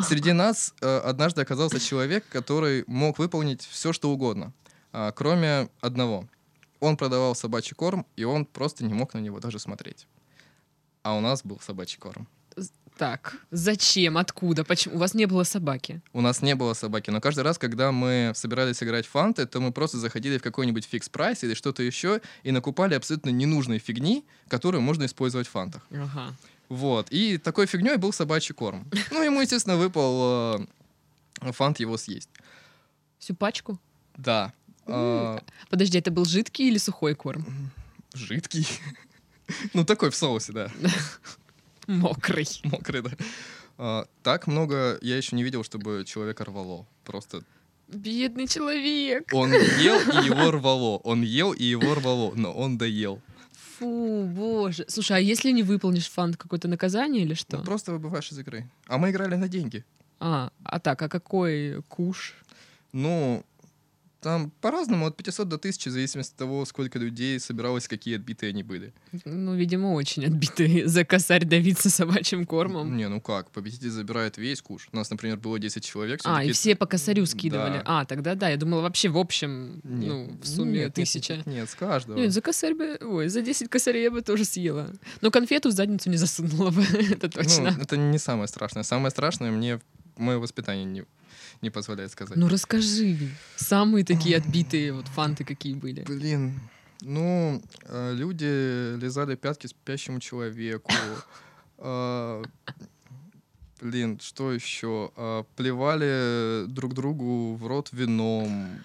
Среди 0.00 0.32
нас 0.32 0.74
э, 0.80 0.98
однажды 0.98 1.42
оказался 1.42 1.80
человек, 1.80 2.24
который 2.28 2.84
мог 2.86 3.18
выполнить 3.18 3.62
все, 3.62 3.92
что 3.92 4.10
угодно, 4.10 4.52
а, 4.92 5.12
кроме 5.12 5.68
одного. 5.80 6.28
Он 6.80 6.96
продавал 6.96 7.34
собачий 7.34 7.74
корм, 7.74 8.06
и 8.16 8.24
он 8.24 8.44
просто 8.44 8.84
не 8.84 8.94
мог 8.94 9.14
на 9.14 9.18
него 9.18 9.40
даже 9.40 9.58
смотреть. 9.58 10.06
А 11.02 11.14
у 11.16 11.20
нас 11.20 11.42
был 11.44 11.58
собачий 11.60 11.98
корм. 11.98 12.28
Так, 12.98 13.36
зачем, 13.50 14.16
откуда, 14.16 14.64
почему? 14.64 14.96
У 14.96 14.98
вас 14.98 15.12
не 15.12 15.26
было 15.26 15.42
собаки. 15.44 16.00
У 16.14 16.22
нас 16.22 16.40
не 16.40 16.54
было 16.54 16.72
собаки, 16.72 17.10
но 17.10 17.20
каждый 17.20 17.40
раз, 17.44 17.58
когда 17.58 17.92
мы 17.92 18.32
собирались 18.34 18.82
играть 18.82 19.04
в 19.04 19.10
фанты, 19.10 19.44
то 19.44 19.60
мы 19.60 19.70
просто 19.70 19.98
заходили 19.98 20.38
в 20.38 20.42
какой-нибудь 20.42 20.86
фикс 20.86 21.10
прайс 21.10 21.44
или 21.44 21.52
что-то 21.52 21.82
еще 21.82 22.22
и 22.42 22.52
накупали 22.52 22.94
абсолютно 22.94 23.28
ненужной 23.28 23.78
фигни, 23.78 24.24
которую 24.48 24.80
можно 24.80 25.04
использовать 25.04 25.46
в 25.46 25.50
фантах. 25.50 25.86
Ага. 25.90 26.34
Вот. 26.70 27.08
И 27.10 27.36
такой 27.36 27.66
фигней 27.66 27.96
был 27.96 28.12
собачий 28.12 28.54
корм. 28.54 28.86
Ну, 29.10 29.22
ему, 29.22 29.42
естественно, 29.42 29.76
выпал 29.76 30.66
э, 31.42 31.52
фант 31.52 31.80
его 31.80 31.98
съесть. 31.98 32.30
Всю 33.18 33.34
пачку? 33.34 33.78
Да. 34.16 34.54
А, 34.86 35.38
Подожди, 35.68 35.98
это 35.98 36.10
был 36.10 36.24
жидкий 36.24 36.68
или 36.68 36.78
сухой 36.78 37.14
корм? 37.14 37.44
жидкий. 38.14 38.66
Ну, 39.74 39.84
такой 39.84 40.10
в 40.10 40.16
соусе, 40.16 40.52
да. 40.52 40.72
Мокрый. 42.02 42.46
Мокрый, 42.64 43.02
да. 43.02 43.10
А, 43.78 44.06
так 44.22 44.46
много 44.46 44.98
я 45.02 45.16
еще 45.16 45.36
не 45.36 45.42
видел, 45.42 45.62
чтобы 45.64 46.04
человека 46.06 46.44
рвало. 46.44 46.86
Просто 47.04 47.42
Бедный 47.88 48.48
человек. 48.48 49.30
он 49.32 49.52
ел, 49.52 50.00
и 50.00 50.26
его 50.26 50.50
рвало. 50.50 50.96
Он 51.04 51.22
ел, 51.22 51.52
и 51.52 51.64
его 51.64 51.94
рвало. 51.94 52.32
Но 52.34 52.52
он 52.52 52.78
доел. 52.78 53.20
Фу, 53.78 54.24
боже. 54.24 54.84
Слушай, 54.88 55.18
а 55.18 55.20
если 55.20 55.52
не 55.52 55.62
выполнишь 55.62 56.08
фант, 56.10 56.36
какое-то 56.36 56.66
наказание 56.68 57.22
или 57.22 57.34
что? 57.34 57.58
Ну, 57.58 57.64
просто 57.64 57.92
выбываешь 57.92 58.32
из 58.32 58.38
игры. 58.38 58.68
А 58.86 58.98
мы 58.98 59.10
играли 59.10 59.36
на 59.36 59.48
деньги. 59.48 59.84
А, 60.18 60.50
а 60.64 60.80
так, 60.80 61.02
а 61.02 61.08
какой 61.08 61.82
куш? 61.88 62.34
Ну, 62.92 63.44
там 64.26 64.50
по-разному, 64.60 65.06
от 65.06 65.16
500 65.16 65.48
до 65.48 65.56
1000, 65.56 65.88
в 65.88 65.92
зависимости 65.92 66.32
от 66.32 66.36
того, 66.36 66.64
сколько 66.64 66.98
людей 66.98 67.38
собиралось, 67.38 67.86
какие 67.86 68.16
отбитые 68.16 68.50
они 68.50 68.64
были. 68.64 68.92
Ну, 69.24 69.54
видимо, 69.54 69.92
очень 69.92 70.24
отбитый 70.24 70.82
за 70.86 71.04
косарь 71.04 71.44
давиться 71.44 71.90
собачьим 71.90 72.44
кормом. 72.44 72.96
Не, 72.96 73.08
ну 73.08 73.20
как, 73.20 73.52
победитель 73.52 73.90
забирает 73.90 74.36
весь 74.36 74.62
куш. 74.62 74.88
У 74.92 74.96
нас, 74.96 75.10
например, 75.10 75.36
было 75.36 75.60
10 75.60 75.84
человек. 75.84 76.20
А, 76.24 76.42
и 76.42 76.50
все 76.50 76.74
по 76.74 76.86
косарю 76.86 77.24
скидывали. 77.24 77.76
Да. 77.76 77.82
А, 77.84 78.04
тогда 78.04 78.34
да, 78.34 78.48
я 78.48 78.56
думала 78.56 78.80
вообще 78.80 79.10
в 79.10 79.16
общем, 79.16 79.80
Нет, 79.84 80.08
ну, 80.08 80.38
в 80.42 80.46
сумме 80.48 80.72
нет, 80.72 80.82
нет, 80.82 80.94
тысяча. 80.94 81.36
Нет, 81.36 81.46
нет, 81.46 81.70
с 81.70 81.76
каждого. 81.76 82.18
Нет, 82.18 82.32
за 82.32 82.40
косарь 82.40 82.74
бы... 82.74 82.98
Ой, 83.00 83.28
за 83.28 83.42
10 83.42 83.68
косарей 83.68 84.02
я 84.02 84.10
бы 84.10 84.22
тоже 84.22 84.44
съела. 84.44 84.90
Но 85.20 85.30
конфету 85.30 85.68
в 85.68 85.72
задницу 85.72 86.10
не 86.10 86.16
засунула 86.16 86.70
бы, 86.72 86.82
это 87.12 87.30
точно. 87.30 87.70
Ну, 87.76 87.80
это 87.80 87.96
не 87.96 88.18
самое 88.18 88.48
страшное. 88.48 88.82
Самое 88.82 89.12
страшное 89.12 89.52
мне 89.52 89.78
мое 90.16 90.38
воспитание 90.38 90.84
не, 90.84 91.04
не 91.62 91.70
позволяет 91.70 92.10
сказать. 92.10 92.36
Ну, 92.36 92.48
расскажи. 92.48 93.16
Самые 93.56 94.04
такие 94.04 94.36
отбитые 94.36 94.92
вот 94.92 95.08
фанты 95.08 95.44
какие 95.44 95.74
были. 95.74 96.02
Блин, 96.02 96.60
ну, 97.00 97.62
э, 97.84 98.12
люди 98.14 98.96
лизали 98.96 99.36
пятки 99.36 99.66
спящему 99.66 100.20
человеку. 100.20 100.92
А, 101.78 102.42
Блин, 103.82 104.18
что 104.22 104.50
еще? 104.50 105.12
А, 105.16 105.44
Плевали 105.56 106.64
друг 106.68 106.94
другу 106.94 107.54
в 107.54 107.66
рот 107.66 107.90
вином. 107.92 108.80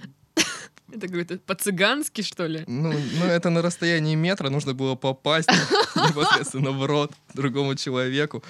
Это 0.92 1.08
какой-то 1.08 1.38
по-цыгански, 1.38 2.22
что 2.22 2.48
ли? 2.48 2.66
Ну, 2.68 2.92
ну, 2.92 3.26
это 3.26 3.50
на 3.50 3.62
расстоянии 3.62 4.16
метра 4.16 4.50
нужно 4.50 4.74
было 4.74 4.96
попасть 4.96 5.50
непосредственно 5.96 6.72
в 6.72 6.86
рот 6.86 7.14
другому 7.34 7.76
человеку. 7.76 8.44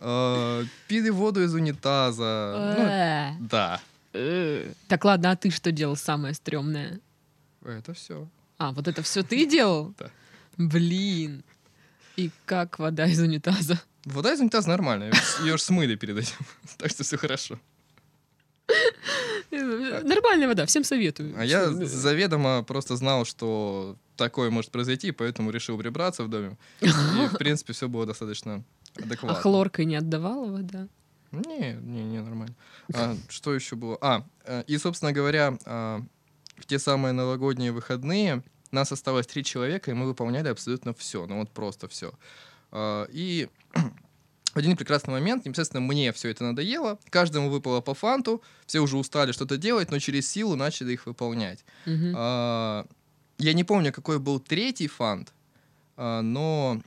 А, 0.00 0.64
Пили 0.86 1.10
воду 1.10 1.42
из 1.42 1.54
унитаза. 1.54 2.74
Ну, 2.78 2.84
Э, 2.84 3.32
да, 3.40 3.80
э. 4.12 4.72
Так, 4.88 5.04
ладно, 5.04 5.30
а 5.32 5.36
ты 5.36 5.50
что 5.50 5.72
делал 5.72 5.96
самое 5.96 6.34
стрёмное? 6.34 7.00
это 7.64 7.92
все. 7.94 8.28
А, 8.58 8.72
вот 8.72 8.88
это 8.88 9.02
все 9.02 9.22
ты 9.22 9.46
делал? 9.46 9.94
Да. 9.98 10.10
Блин. 10.56 11.44
И 12.16 12.30
как 12.46 12.78
вода 12.78 13.06
из 13.06 13.20
унитаза? 13.20 13.80
Вода 14.04 14.32
из 14.32 14.40
унитаза 14.40 14.68
нормальная, 14.68 15.12
ее 15.42 15.56
ж 15.56 15.60
смыли 15.60 15.94
перед 15.96 16.16
этим, 16.18 16.36
так 16.78 16.90
что 16.90 17.04
все 17.04 17.16
хорошо. 17.16 17.58
Э, 19.50 20.02
Нормальная 20.02 20.46
вода, 20.48 20.66
всем 20.66 20.84
советую. 20.84 21.34
А 21.38 21.44
я 21.44 21.62
э, 21.62 21.70
заведомо 21.86 22.62
просто 22.62 22.96
знал, 22.96 23.24
что 23.24 23.96
такое 24.16 24.50
может 24.50 24.70
произойти, 24.70 25.10
поэтому 25.12 25.50
решил 25.50 25.78
прибраться 25.78 26.24
в 26.24 26.28
доме. 26.28 26.56
И, 26.80 26.88
в 26.88 27.36
принципе, 27.38 27.72
все 27.72 27.88
было 27.88 28.06
достаточно 28.06 28.62
А 28.98 29.02
адекватно. 29.04 29.40
хлоркой 29.40 29.84
не 29.84 29.96
отдавала 29.96 30.50
вода? 30.50 30.88
Не, 31.30 31.74
не, 31.74 32.04
не, 32.04 32.20
нормально. 32.20 32.54
А, 32.94 33.14
что 33.28 33.54
еще 33.54 33.76
было? 33.76 33.98
А, 34.00 34.24
э, 34.44 34.64
и, 34.66 34.78
собственно 34.78 35.12
говоря, 35.12 35.58
а, 35.66 36.02
в 36.56 36.66
те 36.66 36.78
самые 36.78 37.12
новогодние 37.12 37.72
выходные 37.72 38.42
нас 38.70 38.92
осталось 38.92 39.26
три 39.26 39.44
человека, 39.44 39.90
и 39.90 39.94
мы 39.94 40.06
выполняли 40.06 40.48
абсолютно 40.48 40.92
все. 40.94 41.26
Ну 41.26 41.38
вот 41.40 41.50
просто 41.50 41.88
все. 41.88 42.12
И 42.76 43.48
в 44.54 44.56
один 44.56 44.76
прекрасный 44.76 45.12
момент, 45.12 45.44
непосредственно 45.44 45.80
мне 45.80 46.12
все 46.12 46.30
это 46.30 46.44
надоело, 46.44 46.98
каждому 47.10 47.48
выпало 47.50 47.80
по 47.80 47.94
фанту, 47.94 48.42
все 48.66 48.80
уже 48.80 48.96
устали 48.96 49.32
что-то 49.32 49.56
делать, 49.56 49.90
но 49.90 49.98
через 49.98 50.28
силу 50.30 50.56
начали 50.56 50.92
их 50.92 51.06
выполнять. 51.06 51.64
Мгм. 51.86 52.14
А, 52.16 52.86
Я 53.38 53.52
не 53.52 53.64
помню, 53.64 53.92
какой 53.92 54.18
был 54.18 54.40
третий 54.40 54.88
фант, 54.88 55.32
а, 55.96 56.22
но 56.22 56.82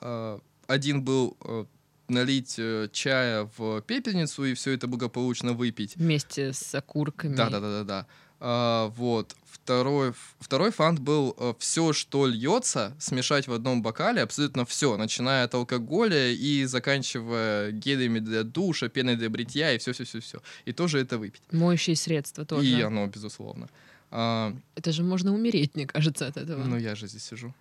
а, 0.00 0.40
один 0.66 1.02
был 1.02 1.36
э, 1.44 1.64
налить 2.08 2.54
э, 2.58 2.88
чая 2.92 3.48
в 3.56 3.80
пепельницу 3.82 4.44
и 4.44 4.54
все 4.54 4.72
это 4.72 4.86
благополучно 4.86 5.52
выпить. 5.52 5.96
Вместе 5.96 6.52
с 6.52 6.74
окурками. 6.74 7.34
Да, 7.34 7.50
да, 7.50 7.60
да, 7.60 7.70
да, 7.70 7.84
да. 7.84 8.06
А, 8.38 8.88
вот. 8.96 9.34
Второй, 9.50 10.12
второй 10.38 10.70
фант 10.70 11.00
был 11.00 11.56
все, 11.58 11.92
что 11.92 12.26
льется, 12.26 12.94
смешать 13.00 13.48
в 13.48 13.52
одном 13.52 13.82
бокале, 13.82 14.22
абсолютно 14.22 14.64
все, 14.64 14.96
начиная 14.96 15.44
от 15.44 15.54
алкоголя 15.54 16.30
и 16.30 16.64
заканчивая 16.66 17.72
гелями 17.72 18.20
для 18.20 18.44
душа, 18.44 18.88
пеной 18.88 19.16
для 19.16 19.28
бритья 19.28 19.72
и 19.72 19.78
все-все-все-все. 19.78 20.40
И 20.66 20.72
тоже 20.72 21.00
это 21.00 21.18
выпить. 21.18 21.42
Моющие 21.50 21.96
средства 21.96 22.44
тоже. 22.44 22.64
И 22.64 22.80
оно, 22.80 23.06
безусловно. 23.08 23.68
А, 24.12 24.54
Это 24.76 24.92
же 24.92 25.02
можно 25.02 25.34
умереть, 25.34 25.74
мне 25.74 25.86
кажется, 25.86 26.28
от 26.28 26.36
этого. 26.36 26.62
ну, 26.62 26.76
я 26.76 26.94
же 26.94 27.08
здесь 27.08 27.24
сижу. 27.24 27.52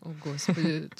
О, 0.00 0.14
Господи. 0.24 0.88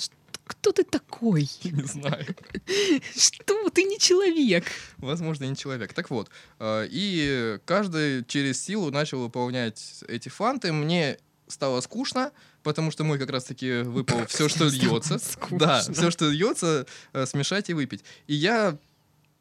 Кто 0.48 0.72
ты 0.72 0.82
такой? 0.82 1.48
Не 1.62 1.84
знаю. 1.84 2.26
Что? 3.16 3.68
Ты 3.70 3.84
не 3.84 3.98
человек. 3.98 4.64
Возможно, 4.96 5.44
не 5.44 5.56
человек. 5.56 5.92
Так 5.92 6.10
вот, 6.10 6.30
э, 6.58 6.88
и 6.90 7.58
каждый 7.64 8.24
через 8.24 8.60
силу 8.60 8.90
начал 8.90 9.20
выполнять 9.20 10.02
эти 10.08 10.28
фанты. 10.28 10.72
Мне 10.72 11.18
стало 11.46 11.80
скучно, 11.82 12.32
потому 12.62 12.90
что 12.90 13.04
мой 13.04 13.18
как 13.18 13.30
раз-таки 13.30 13.82
выпал 13.82 14.26
все, 14.26 14.48
что 14.48 14.64
льется. 14.64 15.20
Да, 15.50 15.82
все, 15.82 16.10
что 16.10 16.28
льется, 16.30 16.86
э, 17.12 17.26
смешать 17.26 17.70
и 17.70 17.74
выпить. 17.74 18.02
И 18.26 18.34
я 18.34 18.76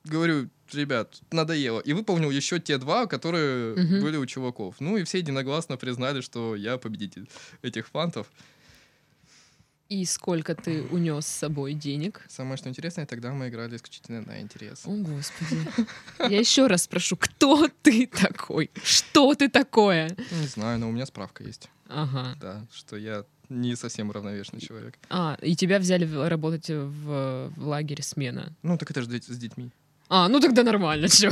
говорю, 0.04 0.50
ребят, 0.74 1.22
надоело. 1.32 1.80
И 1.80 1.94
выполнил 1.94 2.32
еще 2.32 2.60
те 2.60 2.78
два, 2.78 3.06
которые 3.06 3.76
были 4.02 4.18
у 4.18 4.26
чуваков. 4.26 4.76
Ну 4.80 4.98
и 4.98 5.04
все 5.04 5.20
единогласно 5.20 5.78
признали, 5.78 6.22
что 6.22 6.56
я 6.56 6.78
победитель 6.78 7.30
этих 7.62 7.88
фантов. 7.88 8.28
И 9.90 10.04
сколько 10.06 10.54
ты 10.54 10.84
унес 10.92 11.26
с 11.26 11.38
собой 11.38 11.74
денег? 11.74 12.26
Самое 12.28 12.58
что 12.58 12.68
интересное, 12.68 13.06
тогда 13.06 13.32
мы 13.32 13.48
играли 13.48 13.78
исключительно 13.78 14.22
на 14.22 14.42
интерес. 14.42 14.82
О, 14.86 14.92
Господи. 14.92 15.62
Я 16.20 16.40
еще 16.40 16.68
раз 16.68 16.84
спрошу, 16.84 17.16
кто 17.16 17.70
ты 17.82 18.06
такой? 18.08 18.70
Что 18.84 19.34
ты 19.34 19.48
такое? 19.50 20.10
Не 20.32 20.48
знаю, 20.48 20.80
но 20.80 20.90
у 20.90 20.92
меня 20.92 21.06
справка 21.06 21.44
есть. 21.44 21.70
Ага. 21.88 22.36
Да, 22.42 22.66
что 22.74 22.98
я 22.98 23.24
не 23.50 23.76
совсем 23.76 24.10
уравновешенный 24.10 24.62
человек. 24.62 24.98
А, 25.10 25.38
и 25.42 25.56
тебя 25.56 25.80
взяли 25.80 26.06
работать 26.28 26.70
в, 26.70 27.52
в 27.56 27.68
лагере 27.68 28.04
смена. 28.04 28.54
Ну, 28.64 28.78
так 28.78 28.92
это 28.92 29.02
же 29.02 29.08
с 29.10 29.38
детьми. 29.38 29.70
А, 30.10 30.28
ну 30.28 30.40
тогда 30.40 30.64
нормально, 30.64 31.08
что? 31.10 31.30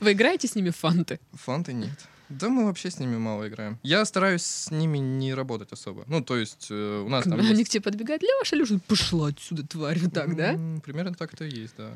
Вы 0.00 0.12
играете 0.12 0.48
с 0.48 0.54
ними 0.54 0.70
в 0.70 0.76
фанты? 0.76 1.20
Фанты 1.32 1.72
нет. 1.72 1.98
Да 2.28 2.48
мы 2.48 2.64
вообще 2.64 2.90
с 2.90 2.98
ними 2.98 3.16
мало 3.16 3.46
играем. 3.48 3.78
Я 3.82 4.04
стараюсь 4.04 4.42
с 4.42 4.70
ними 4.70 4.98
не 4.98 5.34
работать 5.34 5.72
особо. 5.72 6.04
Ну, 6.08 6.22
то 6.22 6.36
есть 6.36 6.66
э, 6.70 7.02
у 7.04 7.08
нас 7.08 7.24
там 7.24 7.34
Они 7.38 7.48
есть... 7.50 7.64
к 7.66 7.68
тебе 7.68 7.82
подбегают, 7.82 8.22
Леша, 8.22 8.56
Леша, 8.56 8.78
пошла 8.88 9.28
отсюда, 9.28 9.62
тварь, 9.66 9.98
вот 10.00 10.12
так, 10.12 10.36
да? 10.36 10.52
М, 10.54 10.80
Примерно 10.80 11.14
так 11.14 11.34
это 11.34 11.44
и 11.44 11.62
есть, 11.62 11.74
да. 11.78 11.90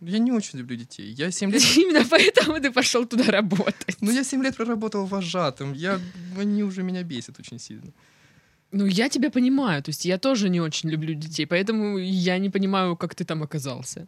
Я 0.00 0.18
не 0.18 0.32
очень 0.32 0.58
люблю 0.60 0.76
детей. 0.76 1.10
Я 1.12 1.30
7 1.30 1.50
лет... 1.50 1.62
Именно 1.76 2.04
поэтому 2.08 2.60
ты 2.60 2.70
пошел 2.70 3.04
туда 3.06 3.24
работать. 3.24 3.96
Ну, 4.00 4.10
я 4.10 4.24
7 4.24 4.42
лет 4.42 4.56
проработал 4.56 5.06
вожатым. 5.06 5.72
Я... 5.74 6.00
Они 6.38 6.62
уже 6.62 6.82
меня 6.82 7.02
бесят 7.02 7.38
очень 7.40 7.58
сильно. 7.58 7.92
Ну, 8.70 8.86
я 8.86 9.08
тебя 9.08 9.30
понимаю, 9.30 9.82
то 9.82 9.90
есть 9.90 10.04
я 10.04 10.18
тоже 10.18 10.50
не 10.50 10.60
очень 10.60 10.90
люблю 10.90 11.14
детей, 11.14 11.46
поэтому 11.46 11.98
я 11.98 12.38
не 12.38 12.50
понимаю, 12.50 12.96
как 12.96 13.14
ты 13.14 13.24
там 13.24 13.42
оказался. 13.42 14.06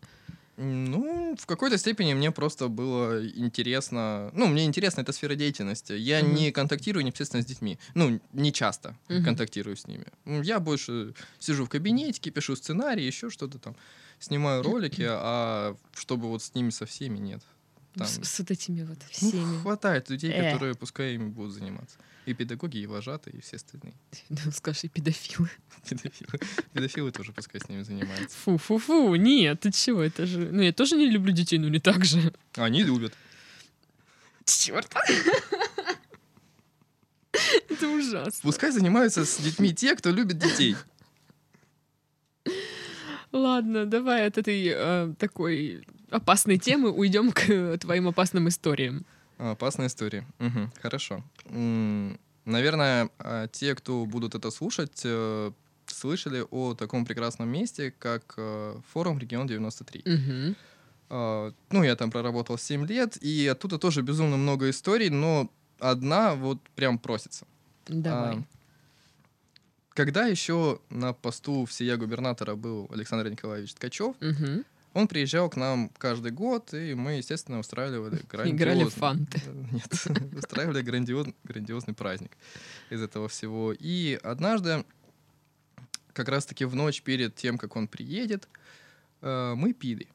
Ну, 0.62 1.34
в 1.38 1.46
какой-то 1.46 1.78
степени 1.78 2.12
мне 2.12 2.30
просто 2.30 2.68
было 2.68 3.26
интересно. 3.26 4.30
Ну, 4.34 4.46
мне 4.46 4.66
интересна 4.66 5.00
эта 5.00 5.12
сфера 5.12 5.34
деятельности. 5.34 5.94
Я 5.94 6.20
Мгм. 6.20 6.34
не 6.34 6.52
контактирую 6.52 7.02
непосредственно 7.02 7.42
с 7.42 7.46
детьми. 7.46 7.78
Ну, 7.94 8.20
не 8.34 8.52
часто 8.52 8.94
Мгм. 9.08 9.24
контактирую 9.24 9.76
с 9.76 9.86
ними. 9.86 10.06
Я 10.26 10.60
больше 10.60 11.14
сижу 11.38 11.64
в 11.64 11.70
кабинетике, 11.70 12.30
пишу 12.30 12.56
сценарий, 12.56 13.06
еще 13.06 13.30
что-то 13.30 13.58
там. 13.58 13.74
Снимаю 14.18 14.62
ролики, 14.62 15.06
а 15.08 15.76
чтобы 15.94 16.28
вот 16.28 16.42
с 16.42 16.54
ними 16.54 16.68
со 16.68 16.84
всеми 16.84 17.16
нет. 17.18 17.42
Там, 17.94 18.06
С, 18.06 18.20
с 18.22 18.38
вот 18.38 18.50
этими 18.50 18.82
вот 18.84 18.98
ну, 19.20 19.28
всеми. 19.30 19.60
хватает 19.62 20.10
людей, 20.10 20.30
Э. 20.32 20.52
которые 20.52 20.74
пускай 20.74 21.14
ими 21.14 21.28
будут 21.28 21.52
заниматься. 21.54 21.96
И 22.26 22.34
педагоги, 22.34 22.78
и 22.78 22.86
вожатые, 22.86 23.36
и 23.36 23.40
все 23.40 23.56
остальные. 23.56 23.94
Ну, 24.28 24.52
скажи, 24.52 24.88
педофилы. 24.88 25.50
Педофилы. 25.88 26.38
Педофилы 26.72 27.10
тоже 27.10 27.32
пускай 27.32 27.60
с 27.60 27.68
ними 27.68 27.82
занимаются. 27.82 28.36
Фу-фу-фу, 28.44 29.14
нет, 29.16 29.60
ты 29.60 29.72
чего, 29.72 30.02
это 30.02 30.26
же... 30.26 30.38
Ну, 30.52 30.62
я 30.62 30.72
тоже 30.72 30.96
не 30.96 31.10
люблю 31.10 31.32
детей, 31.32 31.58
но 31.58 31.68
не 31.68 31.80
так 31.80 32.04
же. 32.04 32.32
Они 32.54 32.82
любят. 32.84 33.12
Черт. 34.44 34.92
Это 37.68 37.88
ужасно. 37.88 38.40
Пускай 38.42 38.70
занимаются 38.72 39.24
с 39.24 39.38
детьми 39.38 39.72
те, 39.74 39.94
кто 39.96 40.10
любит 40.10 40.38
детей. 40.38 40.76
Ладно, 43.32 43.86
давай 43.86 44.26
от 44.26 44.38
этой 44.38 44.72
э, 44.74 45.14
такой 45.18 45.86
опасной 46.10 46.58
темы 46.58 46.90
уйдем 46.90 47.30
к 47.32 47.78
твоим 47.78 48.08
опасным 48.08 48.48
историям. 48.48 49.04
А, 49.38 49.52
Опасная 49.52 49.86
история. 49.86 50.26
Мгм, 50.38 50.72
Хорошо. 50.82 51.22
Наверное, 52.44 53.10
а, 53.18 53.46
те, 53.48 53.74
кто 53.74 54.04
будут 54.06 54.34
это 54.34 54.50
слушать, 54.50 55.02
э, 55.04 55.52
слышали 55.86 56.44
о 56.50 56.74
таком 56.74 57.04
прекрасном 57.04 57.48
месте, 57.48 57.92
как 57.98 58.34
э, 58.36 58.80
форум 58.92 59.18
«Регион 59.18 59.46
93». 59.46 60.02
Мгм. 60.04 60.56
А, 61.10 61.52
Ну, 61.70 61.82
я 61.84 61.96
там 61.96 62.10
проработал 62.10 62.58
7 62.58 62.86
лет, 62.86 63.16
и 63.22 63.46
оттуда 63.46 63.78
тоже 63.78 64.02
безумно 64.02 64.36
много 64.36 64.68
историй, 64.70 65.10
но 65.10 65.50
одна 65.78 66.34
вот 66.34 66.58
прям 66.74 66.98
просится. 66.98 67.46
Давай. 67.86 68.36
А, 68.36 68.42
Когда 69.90 70.26
еще 70.26 70.80
на 70.88 71.12
посту 71.12 71.64
всея 71.66 71.96
губернатора 71.96 72.54
был 72.54 72.88
Александр 72.92 73.28
Николаевич 73.28 73.74
Ткачев, 73.74 74.14
Мгм. 74.20 74.64
он 74.94 75.08
приезжал 75.08 75.50
к 75.50 75.56
нам 75.56 75.90
каждый 75.98 76.30
год, 76.32 76.72
и 76.74 76.94
мы, 76.94 77.12
естественно, 77.18 77.58
устраивали 77.58 78.16
Играли 78.22 78.52
в 78.52 78.56
грандиозный... 78.56 78.90
фанты. 79.00 79.40
Нет, 79.72 80.34
устраивали 80.36 80.82
грандиоз- 80.82 81.34
грандиозный 81.44 81.94
праздник 81.94 82.30
из 82.90 83.02
этого 83.02 83.28
всего. 83.28 83.72
И 83.78 84.18
однажды, 84.22 84.84
как 86.12 86.28
раз-таки 86.28 86.64
в 86.64 86.74
ночь 86.74 87.02
перед 87.02 87.34
тем, 87.34 87.58
как 87.58 87.74
он 87.76 87.88
приедет, 87.88 88.48
э, 89.22 89.54
мы 89.56 89.72
пили. 89.72 90.06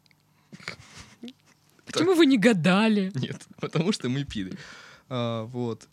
Почему 1.86 2.14
вы 2.16 2.26
не 2.26 2.38
гадали? 2.38 3.12
Нет, 3.16 3.46
потому 3.60 3.92
что 3.92 4.10
мы 4.10 4.24
пили. 4.24 4.58
А, 5.08 5.44
вот. 5.44 5.88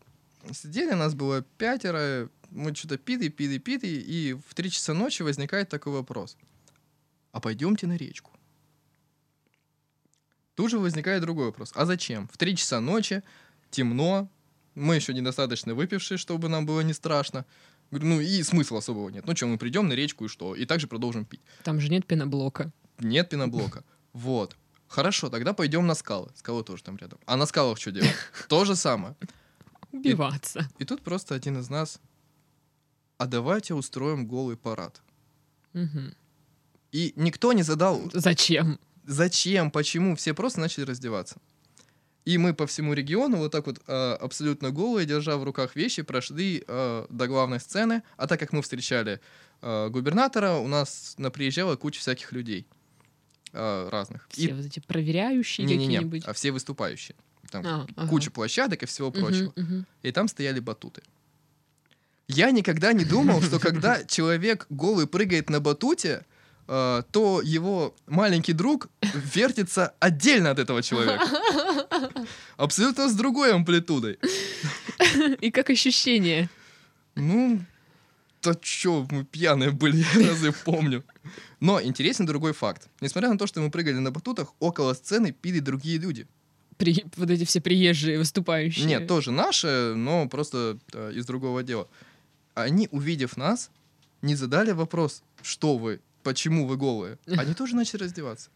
Сидели, 0.52 0.92
нас 0.92 1.14
было 1.14 1.42
пятеро, 1.58 2.28
мы 2.54 2.74
что-то 2.74 2.98
пили, 2.98 3.28
пили, 3.28 3.58
пили, 3.58 3.86
и 3.86 4.34
в 4.34 4.54
три 4.54 4.70
часа 4.70 4.94
ночи 4.94 5.22
возникает 5.22 5.68
такой 5.68 5.92
вопрос. 5.92 6.36
А 7.32 7.40
пойдемте 7.40 7.86
на 7.86 7.96
речку? 7.96 8.30
Тут 10.54 10.70
же 10.70 10.78
возникает 10.78 11.22
другой 11.22 11.46
вопрос. 11.46 11.72
А 11.74 11.86
зачем? 11.86 12.28
В 12.28 12.36
три 12.36 12.56
часа 12.56 12.80
ночи, 12.80 13.22
темно, 13.70 14.28
мы 14.74 14.96
еще 14.96 15.14
недостаточно 15.14 15.74
выпившие, 15.74 16.18
чтобы 16.18 16.48
нам 16.48 16.66
было 16.66 16.80
не 16.82 16.92
страшно. 16.92 17.46
Ну 17.90 18.20
и 18.20 18.42
смысла 18.42 18.78
особого 18.78 19.08
нет. 19.08 19.26
Ну 19.26 19.34
что, 19.34 19.46
мы 19.46 19.58
придем 19.58 19.88
на 19.88 19.94
речку 19.94 20.26
и 20.26 20.28
что? 20.28 20.54
И 20.54 20.64
также 20.66 20.86
продолжим 20.86 21.24
пить. 21.24 21.40
Там 21.62 21.80
же 21.80 21.88
нет 21.88 22.06
пеноблока. 22.06 22.72
Нет 22.98 23.28
пеноблока. 23.28 23.84
Вот. 24.12 24.56
Хорошо, 24.88 25.30
тогда 25.30 25.54
пойдем 25.54 25.86
на 25.86 25.94
скалы. 25.94 26.30
Скалы 26.34 26.64
тоже 26.64 26.82
там 26.82 26.96
рядом. 26.96 27.18
А 27.26 27.36
на 27.36 27.46
скалах 27.46 27.78
что 27.78 27.92
делать? 27.92 28.14
То 28.48 28.64
же 28.64 28.76
самое. 28.76 29.16
Убиваться. 29.90 30.68
И 30.78 30.84
тут 30.84 31.02
просто 31.02 31.34
один 31.34 31.58
из 31.58 31.70
нас, 31.70 32.00
а 33.22 33.26
давайте 33.26 33.74
устроим 33.74 34.26
голый 34.26 34.56
парад. 34.56 35.00
Мгм. 35.72 36.14
И 36.90 37.12
никто 37.16 37.52
не 37.52 37.62
задал, 37.62 38.00
Зачем? 38.12 38.78
зачем, 39.06 39.70
почему, 39.70 40.14
все 40.16 40.34
просто 40.34 40.60
начали 40.60 40.84
раздеваться. 40.84 41.36
И 42.24 42.38
мы 42.38 42.52
по 42.54 42.66
всему 42.66 42.92
региону 42.94 43.36
вот 43.38 43.52
так 43.52 43.66
вот 43.66 43.80
э, 43.86 44.12
абсолютно 44.20 44.70
голые, 44.70 45.06
держа 45.06 45.36
в 45.36 45.44
руках 45.44 45.76
вещи, 45.76 46.02
прошли 46.02 46.62
э, 46.66 47.06
до 47.10 47.26
главной 47.26 47.58
сцены. 47.60 48.02
А 48.16 48.26
так 48.26 48.38
как 48.40 48.52
мы 48.52 48.60
встречали 48.62 49.20
э, 49.60 49.88
губернатора, 49.88 50.52
у 50.54 50.68
нас 50.68 51.14
на 51.18 51.30
приезжала 51.30 51.76
куча 51.76 52.00
всяких 52.00 52.32
людей 52.32 52.66
э, 53.52 53.88
разных. 53.88 54.26
Все 54.30 54.48
И 54.50 54.52
вот 54.52 54.66
эти 54.66 54.80
проверяющие 54.80 55.66
не-не-не, 55.66 55.96
какие-нибудь. 55.96 56.24
а 56.26 56.32
все 56.32 56.50
выступающие. 56.52 57.16
Там 57.50 57.66
А, 57.66 57.86
ага. 57.96 58.08
куча 58.08 58.30
площадок 58.30 58.82
и 58.82 58.86
всего 58.86 59.10
прочего. 59.10 59.52
мгм. 59.56 59.86
и 60.02 60.12
там 60.12 60.28
стояли 60.28 60.60
батуты. 60.60 61.02
Я 62.34 62.50
никогда 62.50 62.92
не 62.92 63.04
думал, 63.04 63.42
что 63.42 63.58
когда 63.68 64.04
человек 64.04 64.66
голый 64.70 65.06
прыгает 65.06 65.50
на 65.50 65.60
батуте, 65.60 66.24
э, 66.68 67.02
то 67.10 67.40
его 67.42 67.94
маленький 68.06 68.52
друг 68.52 68.88
вертится 69.14 69.94
отдельно 70.00 70.50
от 70.50 70.58
этого 70.58 70.82
человека. 70.82 71.24
Абсолютно 72.56 73.08
с 73.08 73.14
другой 73.14 73.52
амплитудой. 73.52 74.18
И 75.40 75.50
как 75.50 75.70
ощущение? 75.70 76.48
Ну, 77.14 77.60
да 78.42 78.54
чё, 78.60 79.06
мы 79.10 79.24
пьяные 79.24 79.70
были, 79.70 80.04
я 80.14 80.28
разве 80.28 80.52
помню. 80.52 81.04
Но 81.60 81.80
интересен 81.80 82.26
другой 82.26 82.52
факт. 82.52 82.88
Несмотря 83.00 83.30
на 83.30 83.38
то, 83.38 83.46
что 83.46 83.60
мы 83.60 83.70
прыгали 83.70 83.98
на 83.98 84.10
батутах, 84.10 84.54
около 84.58 84.94
сцены 84.94 85.32
пили 85.32 85.60
другие 85.60 85.98
люди. 85.98 86.26
При- 86.76 87.04
вот 87.16 87.30
эти 87.30 87.44
все 87.44 87.60
приезжие 87.60 88.18
выступающие. 88.18 88.86
Нет, 88.86 89.06
тоже 89.06 89.30
наши, 89.30 89.94
но 89.94 90.26
просто 90.28 90.78
э, 90.92 91.12
из 91.14 91.26
другого 91.26 91.62
дела. 91.62 91.86
Они, 92.54 92.88
увидев 92.90 93.36
нас, 93.36 93.70
не 94.22 94.34
задали 94.34 94.72
вопрос, 94.72 95.22
что 95.42 95.76
вы, 95.78 96.00
почему 96.22 96.66
вы 96.66 96.76
голые. 96.76 97.18
Они 97.26 97.54
тоже 97.54 97.76
начали 97.76 98.04
раздеваться. 98.04 98.50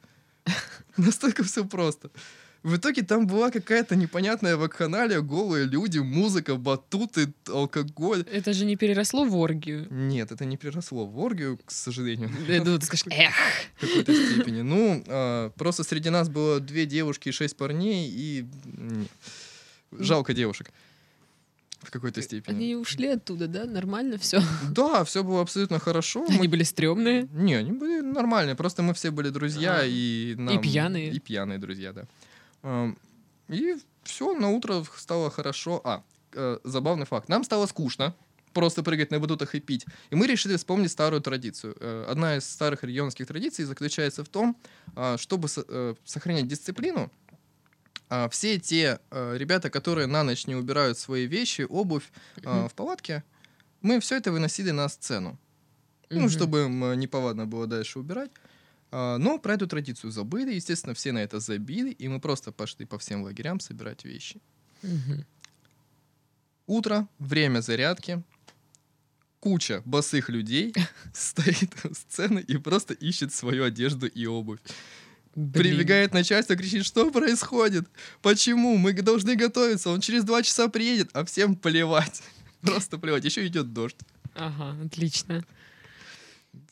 Настолько 0.96 1.42
все 1.44 1.64
просто. 1.64 2.10
В 2.62 2.76
итоге 2.76 3.02
там 3.02 3.28
была 3.28 3.52
какая-то 3.52 3.94
непонятная 3.94 4.56
вакханалия, 4.56 5.20
голые 5.20 5.66
люди, 5.66 5.98
музыка, 5.98 6.56
батуты, 6.56 7.32
алкоголь. 7.46 8.24
Это 8.32 8.52
же 8.52 8.64
не 8.64 8.74
переросло 8.74 9.24
в 9.24 9.36
оргию. 9.36 9.86
Нет, 9.88 10.32
это 10.32 10.44
не 10.44 10.56
переросло 10.56 11.06
в 11.06 11.16
оргию, 11.20 11.60
к 11.64 11.70
сожалению, 11.70 12.28
Я 12.48 12.64
думаю, 12.64 12.80
ты 12.80 12.86
скажешь, 12.86 13.06
эх. 13.10 13.34
в 13.76 13.80
какой-то 13.80 14.12
степени. 14.14 14.62
Ну, 14.62 15.04
а, 15.06 15.50
просто 15.50 15.84
среди 15.84 16.10
нас 16.10 16.28
было 16.28 16.58
две 16.58 16.86
девушки 16.86 17.28
и 17.28 17.32
шесть 17.32 17.56
парней, 17.56 18.10
и 18.10 18.46
жалко 19.92 20.34
девушек 20.34 20.72
в 21.86 21.90
какой-то 21.90 22.20
степени. 22.22 22.54
Они 22.54 22.74
ушли 22.76 23.08
оттуда, 23.08 23.46
да? 23.48 23.64
Нормально 23.64 24.16
все. 24.18 24.40
Да, 24.70 25.02
все 25.04 25.22
было 25.22 25.40
абсолютно 25.40 25.78
хорошо. 25.78 26.24
Мы- 26.28 26.34
Они 26.38 26.48
были 26.48 26.64
стрёмные. 26.64 27.28
Не, 27.32 27.54
они 27.54 27.72
были 27.72 28.00
нормальные, 28.00 28.54
просто 28.56 28.82
мы 28.82 28.92
все 28.92 29.10
были 29.10 29.30
друзья 29.30 29.78
А, 29.80 29.84
и 29.86 30.34
нам- 30.36 30.60
пьяные. 30.60 31.10
И 31.12 31.18
пьяные 31.18 31.58
друзья, 31.58 31.92
да. 31.92 32.04
Ам, 32.62 32.96
И 33.48 33.76
все, 34.02 34.34
на 34.34 34.50
утро 34.50 34.84
стало 34.96 35.30
хорошо. 35.30 35.80
А, 35.84 36.02
э, 36.32 36.58
забавный 36.64 37.06
факт. 37.06 37.28
Нам 37.28 37.44
стало 37.44 37.66
скучно 37.66 38.12
просто 38.52 38.82
прыгать 38.82 39.10
на 39.10 39.18
батутах 39.20 39.54
и 39.54 39.60
пить. 39.60 39.84
И 40.10 40.16
мы 40.16 40.26
решили 40.26 40.56
вспомнить 40.56 40.90
старую 40.90 41.20
традицию. 41.20 41.76
Э, 41.80 42.06
Одна 42.08 42.36
из 42.36 42.44
старых 42.50 42.84
регионских 42.84 43.26
традиций 43.26 43.64
заключается 43.66 44.22
в 44.24 44.28
том, 44.28 44.56
а, 44.96 45.16
чтобы 45.18 45.48
со- 45.48 45.64
э, 45.68 45.94
сохранять 46.04 46.48
дисциплину, 46.48 47.10
а, 48.08 48.28
все 48.28 48.58
те 48.58 49.00
э, 49.10 49.36
ребята, 49.36 49.70
которые 49.70 50.06
на 50.06 50.22
ночь 50.22 50.46
не 50.46 50.54
убирают 50.54 50.98
свои 50.98 51.26
вещи, 51.26 51.66
обувь 51.68 52.10
а, 52.44 52.68
в 52.68 52.74
палатке, 52.74 53.24
мы 53.82 54.00
все 54.00 54.16
это 54.16 54.32
выносили 54.32 54.70
на 54.70 54.88
сцену. 54.88 55.38
Ну, 56.10 56.28
чтобы 56.28 56.64
им 56.64 56.84
э, 56.84 56.96
неповадно 56.96 57.46
было 57.46 57.66
дальше 57.66 57.98
убирать. 57.98 58.30
А, 58.92 59.18
Но 59.18 59.38
про 59.38 59.54
эту 59.54 59.66
традицию 59.66 60.12
забыли, 60.12 60.54
естественно, 60.54 60.94
все 60.94 61.12
на 61.12 61.18
это 61.18 61.40
забили, 61.40 61.90
и 61.90 62.08
мы 62.08 62.20
просто 62.20 62.52
пошли 62.52 62.86
по 62.86 62.98
всем 62.98 63.22
лагерям 63.22 63.60
собирать 63.60 64.04
вещи. 64.04 64.40
Утро, 66.66 67.08
время 67.18 67.60
зарядки, 67.60 68.22
куча 69.40 69.82
босых 69.84 70.28
людей 70.28 70.74
стоит 71.12 71.72
у 71.84 71.94
сцены 71.94 72.40
и 72.40 72.56
просто 72.56 72.94
ищет 72.94 73.32
свою 73.32 73.64
одежду 73.64 74.06
и 74.06 74.26
обувь. 74.26 74.60
Блин. 75.36 75.52
Прибегает 75.76 76.12
начальство, 76.14 76.56
кричит, 76.56 76.84
что 76.84 77.10
происходит? 77.12 77.86
Почему? 78.22 78.76
Мы 78.78 78.92
должны 78.94 79.36
готовиться, 79.36 79.90
он 79.90 80.00
через 80.00 80.24
два 80.24 80.42
часа 80.42 80.68
приедет, 80.68 81.10
а 81.12 81.24
всем 81.24 81.54
плевать. 81.54 82.22
Просто 82.62 82.96
плевать. 82.98 83.24
Еще 83.24 83.46
идет 83.46 83.72
дождь. 83.72 83.96
Ага, 84.34 84.74
отлично. 84.84 85.44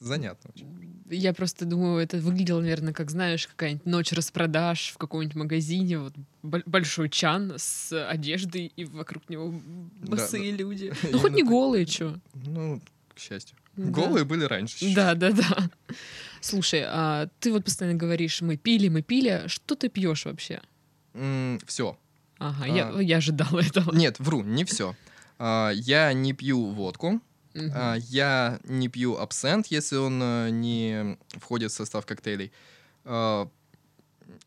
Занятно 0.01 0.51
очень. 0.55 0.67
Я 1.11 1.35
просто 1.35 1.67
думаю, 1.67 2.03
это 2.03 2.17
выглядело, 2.17 2.61
наверное, 2.61 2.95
как, 2.95 3.11
знаешь, 3.11 3.47
какая-нибудь 3.47 3.85
ночь 3.85 4.13
распродаж 4.13 4.93
в 4.95 4.99
каком-нибудь 4.99 5.35
магазине, 5.37 5.99
вот 5.99 6.15
бо- 6.43 6.63
большой 6.65 7.11
чан 7.11 7.53
с 7.59 7.93
одеждой, 8.09 8.73
и 8.75 8.87
вокруг 8.87 9.29
него 9.29 9.61
Да, 10.01 10.17
босые 10.17 10.53
да. 10.53 10.59
люди. 10.59 10.91
Ну, 11.03 11.09
Именно 11.11 11.19
хоть 11.21 11.33
не 11.33 11.43
голые, 11.43 11.85
чё. 11.85 12.17
Ну, 12.47 12.81
к 13.15 13.19
счастью. 13.19 13.57
Да. 13.77 13.91
Голые 13.91 14.25
были 14.25 14.45
раньше. 14.45 14.95
Да, 14.95 15.15
да, 15.15 15.33
да. 15.33 15.71
Слушай, 16.45 16.85
а 16.87 17.29
ты 17.41 17.53
вот 17.53 17.65
постоянно 17.65 17.97
говоришь, 17.99 18.43
мы 18.43 18.57
пили, 18.59 18.89
мы 18.89 19.01
пили. 19.03 19.45
Что 19.47 19.75
ты 19.77 19.89
пьешь 19.89 20.27
вообще? 20.27 20.61
все. 21.67 21.97
Ага, 22.39 22.65
А. 22.65 22.67
я, 22.69 23.01
я 23.01 23.17
ожидала 23.19 23.61
этого. 23.61 23.95
Нет, 23.95 24.19
вру, 24.19 24.43
не 24.43 24.65
все. 24.65 24.95
Я 25.39 26.13
не 26.13 26.33
пью 26.35 26.67
водку, 26.71 27.21
Мгм. 27.55 27.73
а, 27.75 27.95
я 27.95 28.59
не 28.65 28.89
пью 28.89 29.17
абсент, 29.17 29.69
если 29.69 29.97
он 29.97 30.21
э, 30.23 30.51
не 30.51 31.17
входит 31.41 31.71
в 31.71 31.75
состав 31.75 32.05
коктейлей. 32.05 32.53
А, 33.05 33.49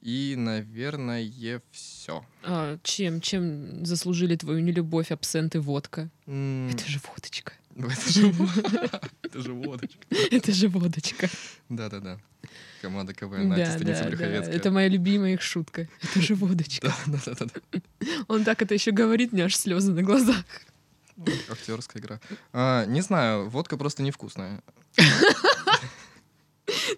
И, 0.02 0.36
наверное, 0.38 1.22
все. 1.72 2.24
А 2.44 2.78
чем, 2.84 3.22
чем 3.22 3.86
заслужили 3.86 4.36
твою 4.36 4.60
нелюбовь, 4.60 5.12
абсент 5.12 5.56
и 5.56 5.60
водка? 5.60 6.10
Это 6.26 6.84
же 6.86 7.00
водочка. 7.08 7.54
Это 7.78 8.10
же 8.12 8.34
это 9.24 9.42
же 9.42 9.54
водочка. 9.54 10.00
Это 10.10 10.52
же 10.52 10.68
водочка. 10.68 11.30
Да-да-да. 11.70 12.20
Команда 12.82 13.14
КВН 13.14 13.50
Настя 13.50 13.66
Да, 13.66 13.72
Станица 13.72 14.04
да, 14.18 14.42
да. 14.42 14.52
Это 14.52 14.72
моя 14.72 14.88
любимая 14.88 15.34
их 15.34 15.42
шутка. 15.42 15.88
Это 16.02 16.22
же 16.22 16.36
водочка. 16.36 16.94
Да, 17.08 17.20
да, 17.26 17.34
да, 17.40 17.46
да. 17.46 17.80
Он 18.28 18.44
так 18.44 18.62
это 18.62 18.74
еще 18.74 18.92
говорит, 18.92 19.32
мне 19.34 19.46
аж 19.46 19.56
слезы 19.56 19.92
на 19.92 20.04
глазах. 20.04 20.44
Актерская 21.50 22.02
игра. 22.02 22.20
А, 22.54 22.86
Не 22.86 23.02
знаю, 23.02 23.50
водка 23.50 23.78
просто 23.78 24.04
невкусная. 24.04 24.62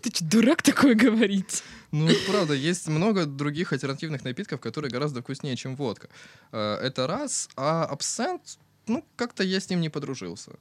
Ты 0.01 0.09
что, 0.13 0.23
дурак 0.25 0.61
такое 0.61 0.95
говорить? 0.95 1.63
Ну, 1.91 2.09
правда, 2.27 2.53
есть 2.53 2.87
много 2.87 3.25
других 3.25 3.73
альтернативных 3.73 4.23
напитков, 4.23 4.59
которые 4.59 4.91
гораздо 4.91 5.21
вкуснее, 5.21 5.55
чем 5.55 5.75
водка. 5.75 6.09
Э, 6.51 6.75
Это 6.81 7.05
раз. 7.07 7.49
А 7.55 7.83
абсент, 7.85 8.57
ну, 8.89 9.05
как-то 9.15 9.43
я 9.43 9.59
с 9.59 9.69
ним 9.69 9.81
не 9.81 9.89
подружился. 9.89 10.51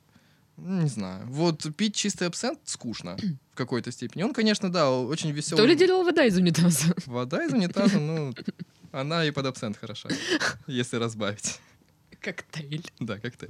Не 0.57 0.89
знаю. 0.89 1.27
Вот 1.27 1.67
пить 1.77 1.95
чистый 1.95 2.27
абсент 2.27 2.59
скучно 2.65 3.17
в 3.53 3.57
какой-то 3.57 3.93
степени. 3.93 4.25
Он, 4.25 4.33
конечно, 4.33 4.73
да, 4.73 4.91
очень 4.91 5.31
веселый. 5.31 5.63
То 5.63 5.69
ли 5.69 5.77
делал 5.77 6.05
вода 6.05 6.25
из 6.25 6.37
унитаза. 6.37 6.95
Вода 7.07 7.45
из 7.45 7.53
унитаза, 7.53 7.99
ну, 8.01 8.35
она 8.93 9.25
и 9.25 9.31
под 9.31 9.47
абсент 9.47 9.77
хороша, 9.77 10.09
если 10.67 10.97
разбавить. 10.97 11.61
Коктейль. 12.21 12.91
Да, 12.99 13.19
как-то. 13.19 13.49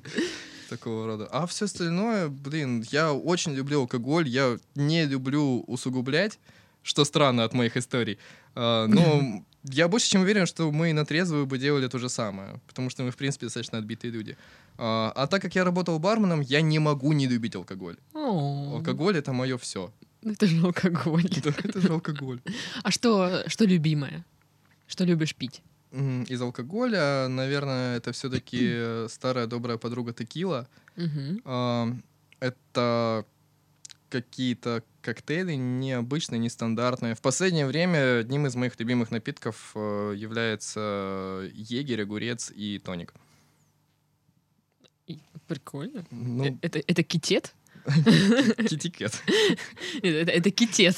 такого 0.68 1.06
рода. 1.06 1.28
А 1.30 1.46
все 1.46 1.64
остальное, 1.64 2.28
блин, 2.28 2.84
я 2.90 3.12
очень 3.12 3.54
люблю 3.54 3.80
алкоголь, 3.80 4.28
я 4.28 4.58
не 4.74 5.06
люблю 5.06 5.64
усугублять, 5.66 6.38
что 6.82 7.04
странно 7.04 7.44
от 7.44 7.54
моих 7.54 7.76
историй. 7.76 8.18
А, 8.54 8.86
но 8.86 9.42
я 9.64 9.88
больше 9.88 10.10
чем 10.10 10.22
уверен, 10.22 10.46
что 10.46 10.70
мы 10.70 10.92
на 10.92 11.04
трезвую 11.04 11.46
бы 11.46 11.58
делали 11.58 11.88
то 11.88 11.98
же 11.98 12.08
самое, 12.08 12.60
потому 12.66 12.90
что 12.90 13.02
мы, 13.02 13.10
в 13.10 13.16
принципе, 13.16 13.46
достаточно 13.46 13.78
отбитые 13.78 14.10
люди. 14.10 14.36
А, 14.78 15.12
а 15.14 15.26
так 15.26 15.42
как 15.42 15.54
я 15.56 15.64
работал 15.64 15.98
барменом, 15.98 16.40
я 16.40 16.60
не 16.60 16.78
могу 16.78 17.12
не 17.12 17.26
любить 17.26 17.56
алкоголь. 17.56 17.96
Алкоголь— 18.14 19.16
это 19.18 19.32
мое 19.32 19.58
все. 19.58 19.92
Это 20.22 20.46
же 20.46 20.64
алкоголь. 20.64 21.26
Это 21.64 21.80
же 21.80 21.92
алкоголь. 21.92 22.40
А 22.82 22.90
что, 22.90 23.44
что 23.46 23.64
любимое? 23.64 24.24
Что 24.86 25.04
любишь 25.04 25.34
пить? 25.34 25.62
Из 25.92 26.42
алкоголя, 26.42 27.28
наверное, 27.28 27.96
это 27.96 28.12
все-таки 28.12 29.06
старая 29.08 29.46
добрая 29.46 29.78
подруга 29.78 30.12
текила. 30.12 30.68
Это 32.40 33.24
какие-то 34.10 34.82
коктейли 35.02 35.54
необычные, 35.54 36.38
нестандартные. 36.38 37.14
В 37.14 37.20
последнее 37.20 37.66
время 37.66 38.20
одним 38.20 38.46
из 38.46 38.54
моих 38.54 38.78
любимых 38.78 39.10
напитков 39.10 39.72
э, 39.74 40.14
является 40.16 41.48
егерь, 41.52 42.02
огурец 42.02 42.50
и 42.54 42.78
тоник. 42.78 43.12
Прикольно. 45.46 46.00
Э, 46.00 46.04
Ну, 46.10 46.58
Это, 46.62 46.80
это 46.86 47.02
китет? 47.02 47.54
китикет. 48.68 49.12
Это, 50.02 50.50
китет. 50.50 50.96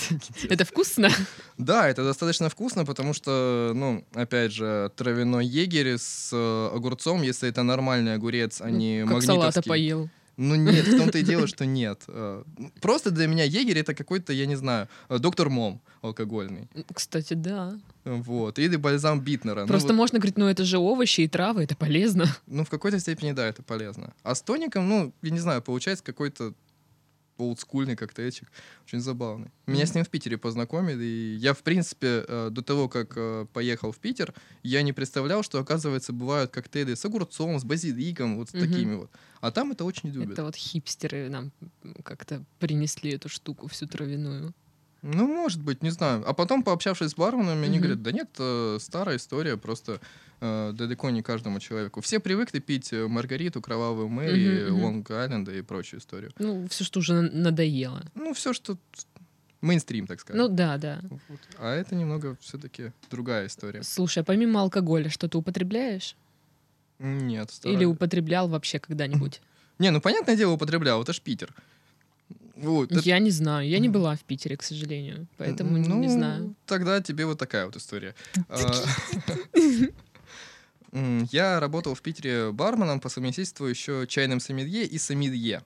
Это 0.48 0.64
вкусно? 0.64 1.08
Да, 1.56 1.88
это 1.88 2.02
достаточно 2.04 2.48
вкусно, 2.48 2.84
потому 2.84 3.14
что, 3.14 3.72
ну, 3.74 4.04
опять 4.14 4.52
же, 4.52 4.90
травяной 4.96 5.46
егерь 5.46 5.96
с 5.98 6.30
э, 6.32 6.70
огурцом, 6.74 7.22
если 7.22 7.48
это 7.48 7.62
нормальный 7.62 8.14
огурец, 8.14 8.60
а 8.60 8.70
не 8.70 9.04
Ну, 9.04 9.14
как 9.14 9.22
салата 9.22 9.46
магнитовский. 9.46 9.68
поел. 9.68 10.10
Ну 10.36 10.54
нет, 10.54 10.86
в 10.86 10.96
том-то 10.96 11.18
и 11.18 11.22
дело, 11.22 11.46
что 11.46 11.66
нет. 11.66 12.02
Э, 12.08 12.42
Просто 12.80 13.10
для 13.10 13.26
меня 13.26 13.44
егерь 13.44 13.78
это 13.78 13.94
какой-то, 13.94 14.32
я 14.32 14.46
не 14.46 14.56
знаю, 14.56 14.88
э, 15.08 15.18
доктор 15.18 15.50
Мом 15.50 15.80
алкогольный. 16.02 16.68
Кстати, 16.94 17.34
да. 17.34 17.78
Вот. 18.04 18.58
Или 18.58 18.76
бальзам 18.76 19.20
Битнера. 19.20 19.62
Ну, 19.62 19.66
Просто 19.66 19.88
вот, 19.88 19.96
можно 19.96 20.18
говорить, 20.18 20.38
ну 20.38 20.46
это 20.46 20.64
же 20.64 20.78
овощи 20.78 21.22
и 21.22 21.28
травы, 21.28 21.64
это 21.64 21.76
полезно. 21.76 22.26
ну, 22.46 22.64
в 22.64 22.70
какой-то 22.70 22.98
степени, 23.00 23.32
да, 23.32 23.46
это 23.46 23.62
полезно. 23.62 24.12
А 24.22 24.34
с 24.34 24.42
тоником, 24.42 24.88
ну, 24.88 25.12
я 25.22 25.30
не 25.30 25.40
знаю, 25.40 25.62
получается 25.62 26.04
какой-то 26.04 26.54
олдскульный 27.42 27.96
коктейльчик. 27.96 28.50
Очень 28.86 29.00
забавный. 29.00 29.50
Меня 29.66 29.86
с 29.86 29.94
ним 29.94 30.04
в 30.04 30.08
Питере 30.08 30.36
познакомили, 30.38 31.04
и 31.04 31.36
я, 31.36 31.54
в 31.54 31.62
принципе, 31.62 32.24
э, 32.26 32.48
до 32.50 32.62
того, 32.62 32.88
как 32.88 33.12
э, 33.16 33.46
поехал 33.52 33.92
в 33.92 33.98
Питер, 33.98 34.34
я 34.62 34.82
не 34.82 34.92
представлял, 34.92 35.42
что, 35.42 35.58
оказывается, 35.60 36.12
бывают 36.12 36.50
коктейли 36.50 36.94
с 36.94 37.04
огурцом, 37.04 37.58
с 37.58 37.64
базиликом, 37.64 38.36
вот 38.36 38.50
с 38.50 38.54
Мгм. 38.54 38.68
такими 38.68 38.94
вот. 38.94 39.10
А 39.40 39.50
там 39.50 39.72
это 39.72 39.84
очень 39.84 40.10
любят. 40.10 40.32
Это 40.32 40.44
вот 40.44 40.56
хипстеры 40.56 41.30
нам 41.30 41.52
как-то 42.04 42.44
принесли 42.58 43.12
эту 43.12 43.28
штуку 43.28 43.68
всю 43.68 43.86
травяную. 43.86 44.52
Ну, 45.02 45.26
может 45.26 45.62
быть, 45.62 45.82
не 45.82 45.90
знаю. 45.90 46.22
А 46.28 46.34
потом, 46.34 46.62
пообщавшись 46.62 47.10
с 47.10 47.14
барменами, 47.14 47.64
они 47.64 47.78
Мгм. 47.78 47.78
говорят, 47.78 48.02
да 48.02 48.12
нет, 48.12 48.28
э, 48.38 48.78
старая 48.80 49.16
история, 49.16 49.56
просто 49.56 50.00
э, 50.42 50.72
далеко 50.74 51.10
не 51.10 51.22
каждому 51.22 51.58
человеку. 51.60 52.00
Все 52.00 52.18
привыкли 52.20 52.60
пить 52.60 52.92
э, 52.92 53.06
Маргариту, 53.08 53.60
Кровавую 53.62 54.08
Мэри, 54.08 54.64
Мгм, 54.64 54.74
мгм. 54.74 54.84
Лонг 54.84 55.10
Айленда 55.10 55.52
и 55.52 55.62
прочую 55.62 56.00
историю. 56.00 56.32
Ну, 56.38 56.66
все, 56.68 56.84
что 56.84 57.00
уже 57.00 57.14
на- 57.14 57.30
надоело. 57.30 58.02
Ну, 58.14 58.32
все, 58.34 58.52
что 58.52 58.76
мейнстрим, 59.60 60.06
так 60.06 60.20
сказать. 60.20 60.40
Ну 60.40 60.48
да, 60.48 60.76
да. 60.78 61.00
Вот. 61.28 61.40
А 61.58 61.74
это 61.74 61.94
немного 61.94 62.36
все-таки 62.40 62.92
другая 63.10 63.46
история. 63.46 63.82
Слушай, 63.82 64.20
а 64.20 64.24
помимо 64.24 64.60
алкоголя, 64.62 65.08
что 65.10 65.28
ты 65.28 65.36
употребляешь? 65.38 66.16
Нет, 66.98 67.48
Или 67.64 67.72
стараюсь. 67.76 67.84
употреблял 67.86 68.48
вообще 68.48 68.78
когда-нибудь? 68.78 69.40
Не, 69.78 69.90
ну, 69.90 70.00
понятное 70.02 70.36
дело, 70.36 70.52
употреблял, 70.52 71.02
это 71.02 71.12
ж 71.14 71.20
Питер. 71.22 71.54
Вот, 72.62 72.92
это- 72.92 73.00
Я 73.08 73.18
не 73.18 73.30
знаю. 73.30 73.68
Я 73.68 73.78
не 73.78 73.88
была 73.88 74.14
в 74.16 74.20
Питере, 74.20 74.56
к 74.56 74.62
сожалению. 74.62 75.26
Поэтому 75.38 75.78
ну, 75.78 75.98
не 76.00 76.08
знаю. 76.08 76.54
Тогда 76.66 77.00
тебе 77.00 77.24
вот 77.26 77.38
такая 77.38 77.66
вот 77.66 77.76
история. 77.76 78.14
А, 78.48 78.70
Я 81.30 81.60
работал 81.60 81.94
в 81.94 82.02
Питере 82.02 82.50
барменом 82.52 83.00
по 83.00 83.08
совместительству 83.08 83.66
еще 83.66 84.06
чайным 84.08 84.40
сомелье 84.40 84.84
и 84.84 84.98
сомелье. 84.98 85.62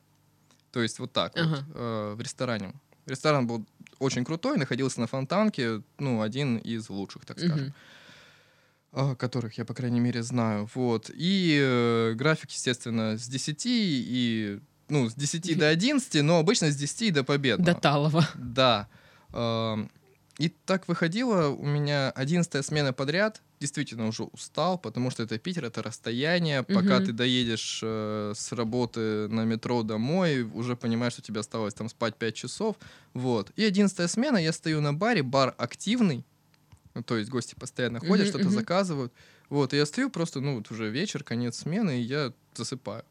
То 0.70 0.82
есть 0.82 0.98
вот 0.98 1.12
так 1.12 1.32
вот, 1.36 1.44
Ага. 1.46 1.64
э, 1.74 2.14
в 2.16 2.20
ресторане. 2.20 2.74
Ресторан 3.06 3.46
был 3.46 3.64
очень 3.98 4.24
крутой, 4.24 4.58
находился 4.58 5.00
на 5.00 5.06
Фонтанке, 5.06 5.82
ну, 5.98 6.20
один 6.20 6.58
из 6.58 6.90
лучших, 6.90 7.24
так 7.24 7.38
скажем. 7.38 7.72
А, 8.92 9.14
которых 9.14 9.56
я, 9.58 9.64
по 9.64 9.72
крайней 9.74 10.00
мере, 10.00 10.22
знаю. 10.22 10.68
Вот. 10.74 11.10
И 11.14 11.58
э, 11.60 12.12
график, 12.14 12.50
естественно, 12.50 13.16
с 13.16 13.26
10 13.26 13.62
и... 13.66 14.60
Ну, 14.88 15.08
с 15.08 15.14
10 15.14 15.58
до 15.58 15.68
11, 15.68 16.22
но 16.22 16.38
обычно 16.38 16.70
с 16.70 16.76
10 16.76 17.12
до 17.12 17.24
победного. 17.24 17.74
До 17.74 17.80
Талова. 17.80 18.28
Да. 18.34 18.88
Ам, 19.32 19.90
И 20.38 20.48
так 20.48 20.88
выходило 20.88 21.48
у 21.48 21.64
меня 21.64 22.10
11 22.10 22.64
смена 22.64 22.92
подряд. 22.92 23.40
Действительно 23.60 24.08
уже 24.08 24.24
устал, 24.24 24.78
потому 24.78 25.10
что 25.10 25.22
это 25.22 25.38
Питер, 25.38 25.64
это 25.64 25.82
расстояние. 25.82 26.64
Пока 26.64 26.96
Мгм. 26.96 27.04
ты 27.06 27.12
доедешь 27.12 27.80
э, 27.82 28.32
с 28.36 28.52
работы 28.52 29.28
на 29.28 29.44
метро 29.44 29.82
домой, 29.82 30.42
уже 30.42 30.76
понимаешь, 30.76 31.14
что 31.14 31.22
тебе 31.22 31.40
осталось 31.40 31.72
там 31.72 31.88
спать 31.88 32.16
5 32.16 32.34
часов. 32.34 32.76
Вот. 33.14 33.52
И 33.56 33.64
11 33.64 34.10
смена, 34.10 34.36
я 34.38 34.52
стою 34.52 34.80
на 34.80 34.92
баре, 34.92 35.22
бар 35.22 35.54
активный. 35.56 36.24
Ну, 36.94 37.02
то 37.02 37.16
есть 37.16 37.30
гости 37.30 37.54
постоянно 37.54 38.00
ходят, 38.00 38.26
Мгм, 38.26 38.28
что-то 38.28 38.44
мгм. 38.44 38.54
заказывают. 38.54 39.12
Вот, 39.48 39.72
и 39.72 39.76
я 39.76 39.86
стою 39.86 40.10
просто, 40.10 40.40
ну, 40.40 40.56
вот 40.56 40.70
уже 40.70 40.90
вечер, 40.90 41.22
конец 41.24 41.58
смены, 41.58 42.00
и 42.00 42.02
я 42.02 42.32
засыпаю. 42.54 43.04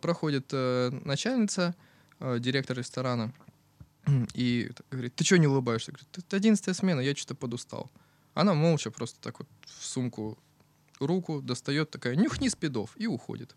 Проходит 0.00 0.48
э, 0.52 0.90
начальница, 1.04 1.74
э, 2.18 2.38
директор 2.40 2.76
ресторана, 2.76 3.32
и 4.34 4.70
говорит, 4.90 5.14
ты 5.14 5.24
что 5.24 5.38
не 5.38 5.46
улыбаешься? 5.46 5.92
Говорит, 5.92 6.08
это 6.18 6.36
одиннадцатая 6.36 6.74
смена, 6.74 7.00
я 7.00 7.14
что-то 7.14 7.34
подустал. 7.34 7.90
Она 8.34 8.54
молча 8.54 8.90
просто 8.90 9.20
так 9.20 9.38
вот 9.38 9.48
в 9.64 9.84
сумку 9.84 10.38
руку 11.00 11.40
достает, 11.42 11.90
такая, 11.90 12.16
нюхни 12.16 12.48
спидов, 12.48 12.90
и 12.96 13.06
уходит. 13.06 13.54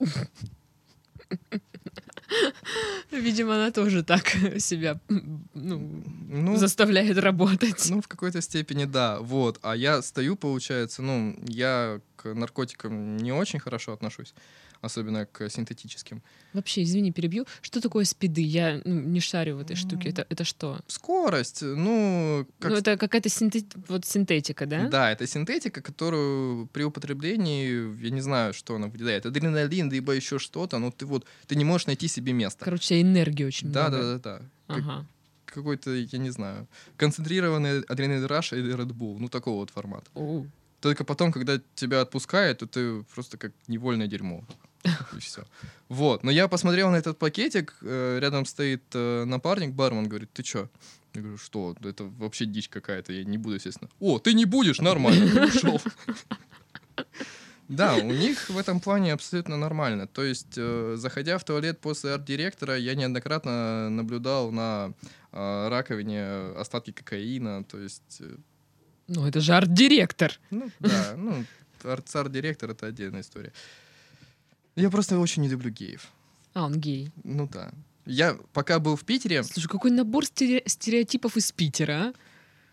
Видимо, 3.12 3.56
она 3.56 3.72
тоже 3.72 4.04
так 4.04 4.28
себя 4.60 5.00
ну, 5.10 6.04
Ну, 6.28 6.56
заставляет 6.58 7.18
работать. 7.18 7.88
ну, 7.90 8.02
в 8.02 8.08
какой-то 8.08 8.42
степени 8.42 8.86
да, 8.86 9.20
вот. 9.20 9.60
А 9.62 9.76
я 9.76 10.02
стою, 10.02 10.36
получается, 10.36 11.02
ну, 11.02 11.38
я 11.48 12.02
к 12.16 12.34
наркотикам 12.34 13.18
не 13.18 13.32
очень 13.32 13.60
хорошо 13.60 13.94
отношусь, 13.94 14.34
особенно 14.82 15.26
к 15.26 15.50
синтетическим. 15.50 16.22
Вообще, 16.54 16.84
извини, 16.84 17.12
перебью. 17.12 17.46
Что 17.62 17.82
такое 17.82 18.06
спиды? 18.06 18.42
Я 18.42 18.82
ну, 18.86 19.00
не 19.02 19.20
шарю 19.20 19.58
в 19.58 19.60
этой 19.60 19.76
штуке. 19.76 20.10
Это, 20.10 20.26
это 20.30 20.44
что? 20.44 20.80
Скорость, 20.88 21.62
ну, 21.62 22.48
как 22.60 22.72
Ну, 22.72 22.78
это 22.78 22.98
какая-то 22.98 23.30
синтет- 23.30 23.76
вот 23.88 24.06
синтетика, 24.06 24.66
да? 24.66 24.88
Да, 24.90 25.12
это 25.12 25.28
синтетика, 25.28 25.82
которую 25.82 26.68
при 26.68 26.84
употреблении, 26.84 28.02
я 28.04 28.10
не 28.10 28.22
знаю, 28.22 28.54
что 28.54 28.76
она 28.76 28.88
выделяет, 28.88 29.26
адреналин, 29.26 29.92
либо 29.92 30.14
еще 30.14 30.40
что-то, 30.40 30.80
но 30.80 30.92
ты 30.92 31.06
вот, 31.06 31.26
ты 31.48 31.56
не 31.56 31.66
можешь 31.66 31.88
найти 31.88 32.08
себе 32.08 32.34
место. 32.34 32.66
Короче, 32.66 33.02
энергии 33.02 33.44
очень 33.46 33.72
Да, 33.72 33.90
много. 33.90 34.04
да, 34.04 34.14
да, 34.18 34.20
да. 34.40 34.46
Как- 34.76 34.78
Ага. 34.86 35.06
Какой-то, 35.46 35.92
я 35.96 36.20
не 36.20 36.30
знаю, 36.30 36.68
концентрированный 36.96 37.82
адреналин 37.82 38.26
раш 38.26 38.54
или 38.54 38.76
Red 38.76 38.92
Bull, 38.94 39.18
ну 39.20 39.30
такого 39.30 39.56
вот 39.56 39.72
формата. 39.72 40.06
Оу. 40.14 40.48
Только 40.80 41.04
потом, 41.04 41.32
когда 41.32 41.60
тебя 41.76 42.02
отпускает, 42.02 42.60
то 42.60 42.68
ты 42.68 43.02
просто 43.16 43.38
как 43.38 43.52
невольное 43.68 44.08
дерьмо. 44.08 44.46
И 45.18 45.20
все. 45.20 45.44
Вот. 45.90 46.24
Но 46.24 46.32
я 46.32 46.48
посмотрел 46.48 46.90
на 46.92 46.96
этот 46.98 47.18
пакетик, 47.20 47.76
э, 47.82 48.20
рядом 48.22 48.46
стоит 48.46 48.84
э, 48.94 49.26
напарник, 49.26 49.74
бармен, 49.74 50.08
говорит, 50.08 50.32
ты 50.34 50.44
чё? 50.44 50.70
Я 51.14 51.22
говорю, 51.22 51.38
что? 51.38 51.76
Это 51.84 52.04
вообще 52.04 52.46
дичь 52.46 52.70
какая-то, 52.70 53.12
я 53.14 53.24
не 53.24 53.38
буду, 53.38 53.56
естественно. 53.56 53.90
О, 54.00 54.20
ты 54.20 54.34
не 54.34 54.46
будешь? 54.46 54.80
Нормально, 54.80 55.46
ушел. 55.46 55.82
Да, 57.68 57.96
у 57.98 58.12
них 58.12 58.50
в 58.50 58.58
этом 58.58 58.80
плане 58.80 59.14
абсолютно 59.14 59.56
нормально. 59.56 60.08
То 60.08 60.24
есть, 60.24 60.56
э, 60.58 60.96
заходя 60.98 61.38
в 61.38 61.44
туалет 61.44 61.80
после 61.80 62.14
арт-директора, 62.14 62.76
я 62.78 62.96
неоднократно 62.96 63.92
наблюдал 63.92 64.52
на 64.52 64.94
э, 65.32 65.68
раковине 65.70 66.24
остатки 66.58 66.92
кокаина. 66.92 67.64
То 67.64 67.78
есть, 67.80 68.22
э, 68.22 68.36
Ну, 69.08 69.28
это 69.28 69.40
же 69.40 69.54
арт-директор. 69.54 70.32
ну 70.50 70.72
да, 70.80 71.14
ну 71.16 71.46
арт- 71.84 72.16
арт-директор 72.16 72.72
это 72.72 72.88
отдельная 72.88 73.22
история. 73.22 73.54
Я 74.76 74.90
просто 74.90 75.20
очень 75.20 75.42
не 75.44 75.50
люблю 75.50 75.70
геев. 75.70 76.08
А, 76.54 76.66
он 76.66 76.80
гей. 76.80 77.12
Ну 77.24 77.48
да. 77.48 77.72
Я 78.06 78.38
пока 78.54 78.80
был 78.80 78.96
в 78.96 79.04
Питере, 79.04 79.44
Слушай, 79.44 79.68
какой 79.68 79.92
набор 79.92 80.24
стере- 80.26 80.64
стереотипов 80.66 81.38
из 81.38 81.52
Питера, 81.52 82.14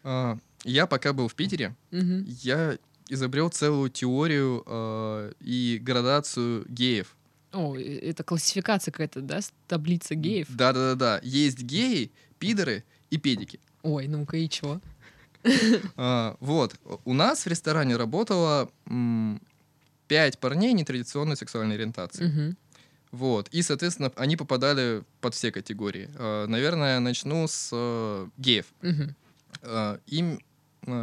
а, 0.03 0.39
я 0.65 0.87
пока 0.87 1.13
был 1.13 1.29
в 1.29 1.35
Питере, 1.35 1.75
а? 1.93 1.97
Мгм. 1.97 2.25
я 2.43 2.79
изобрел 3.09 3.49
целую 3.51 3.91
теорию 3.91 4.63
а, 4.67 5.31
и 5.41 5.79
градацию 5.83 6.65
геев. 6.69 7.15
О, 7.53 7.77
э, 7.77 7.83
это 7.99 8.25
классификация 8.25 8.93
какая-то, 8.93 9.21
да? 9.21 9.41
Таблица 9.69 10.15
геев? 10.15 10.47
Да-да-да. 10.51 11.21
Есть 11.23 11.59
геи, 11.63 12.11
пидоры 12.39 12.85
и 13.11 13.17
педики. 13.19 13.61
Ой, 13.83 14.09
ну-ка 14.09 14.37
и 14.37 14.49
чего? 14.49 14.81
А, 15.97 16.37
вот. 16.41 16.75
У 17.05 17.13
нас 17.15 17.45
в 17.45 17.47
ресторане 17.49 17.97
работало 17.97 18.71
м, 18.87 19.41
пять 20.09 20.39
парней 20.39 20.73
нетрадиционной 20.73 21.37
сексуальной 21.37 21.75
ориентации. 21.77 22.25
Мгм. 22.27 22.57
Вот. 23.13 23.49
И, 23.49 23.63
соответственно, 23.63 24.13
они 24.17 24.37
попадали 24.37 25.03
под 25.21 25.35
все 25.35 25.51
категории. 25.53 26.11
Э, 26.19 26.47
Наверное, 26.47 27.01
начну 27.01 27.47
с 27.49 27.71
э, 27.73 28.29
геев. 28.37 28.67
Э, 29.63 29.99
Им 30.07 30.41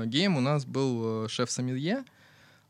геем 0.06 0.38
у 0.38 0.42
нас 0.42 0.66
был 0.66 1.28
шеф-сомелье, 1.28 2.04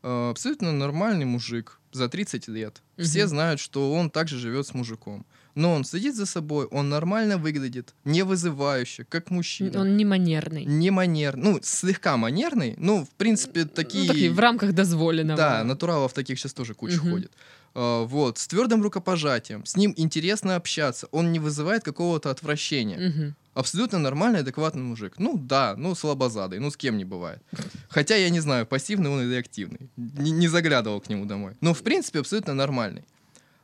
э, 0.02 0.30
абсолютно 0.30 0.72
нормальный 0.72 1.24
мужик 1.24 1.78
за 1.92 2.08
30 2.08 2.48
лет. 2.48 2.82
Все 2.96 3.20
Мгм. 3.20 3.28
знают, 3.28 3.60
что 3.60 3.92
он 3.92 4.10
также 4.10 4.38
живет 4.38 4.66
с 4.66 4.74
мужиком. 4.74 5.24
Но 5.54 5.72
он 5.72 5.84
следит 5.84 6.16
за 6.16 6.26
собой, 6.26 6.66
он 6.66 6.88
нормально 6.88 7.38
выглядит, 7.38 7.94
не 8.04 8.22
вызывающе, 8.22 9.04
как 9.04 9.30
мужчина. 9.30 9.80
Он 9.80 9.96
не 9.96 10.04
манерный. 10.04 10.64
Не 10.64 10.90
манер, 10.90 11.36
ну, 11.36 11.60
слегка 11.62 12.16
манерный, 12.16 12.74
ну, 12.78 13.04
в 13.04 13.10
принципе, 13.10 13.64
такие... 13.64 14.06
Ну, 14.06 14.12
такие 14.12 14.30
в 14.32 14.38
рамках 14.40 14.72
дозволенного. 14.72 15.36
Да, 15.36 15.64
натуралов 15.64 16.12
таких 16.12 16.38
сейчас 16.38 16.54
тоже 16.54 16.74
куча 16.74 16.96
Мгм. 17.00 17.10
ходит. 17.12 17.32
А, 17.76 18.04
вот, 18.04 18.38
с 18.38 18.46
твердым 18.48 18.82
рукопожатием, 18.82 19.64
с 19.64 19.76
ним 19.76 19.94
интересно 19.96 20.56
общаться, 20.56 21.06
он 21.12 21.32
не 21.32 21.38
вызывает 21.38 21.84
какого-то 21.84 22.30
отвращения. 22.30 22.98
Мгм. 22.98 23.34
Абсолютно 23.54 24.00
нормальный, 24.00 24.40
адекватный 24.40 24.82
мужик. 24.82 25.14
Ну 25.18 25.38
да, 25.38 25.76
ну 25.76 25.94
слабозадый, 25.94 26.58
ну 26.58 26.70
с 26.70 26.76
кем 26.76 26.98
не 26.98 27.04
бывает. 27.04 27.40
Хотя 27.88 28.16
я 28.16 28.28
не 28.30 28.40
знаю, 28.40 28.66
пассивный 28.66 29.10
он 29.10 29.22
или 29.22 29.36
активный. 29.36 29.88
Не, 29.96 30.32
не 30.32 30.48
заглядывал 30.48 31.00
к 31.00 31.08
нему 31.08 31.24
домой. 31.24 31.52
Но 31.60 31.72
в 31.72 31.82
принципе 31.82 32.18
абсолютно 32.18 32.54
нормальный. 32.54 33.04